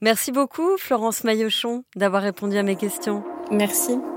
Merci 0.00 0.32
beaucoup, 0.32 0.76
Florence 0.78 1.24
Maillochon, 1.24 1.84
d'avoir 1.96 2.22
répondu 2.22 2.56
à 2.56 2.62
mes 2.62 2.76
questions. 2.76 3.22
Merci. 3.50 3.72
Merci 3.82 4.11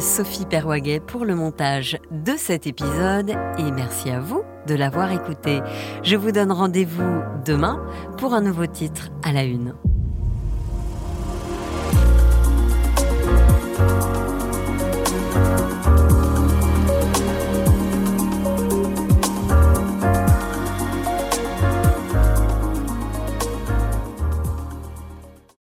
Sophie 0.00 0.46
Perwaguet 0.46 1.00
pour 1.00 1.24
le 1.24 1.34
montage 1.34 1.98
de 2.10 2.32
cet 2.36 2.66
épisode 2.66 3.30
et 3.30 3.70
merci 3.70 4.10
à 4.10 4.20
vous 4.20 4.42
de 4.66 4.74
l'avoir 4.74 5.12
écouté. 5.12 5.60
Je 6.02 6.16
vous 6.16 6.32
donne 6.32 6.52
rendez-vous 6.52 7.22
demain 7.44 7.80
pour 8.18 8.34
un 8.34 8.40
nouveau 8.40 8.66
titre 8.66 9.10
à 9.22 9.32
la 9.32 9.44
une. 9.44 9.74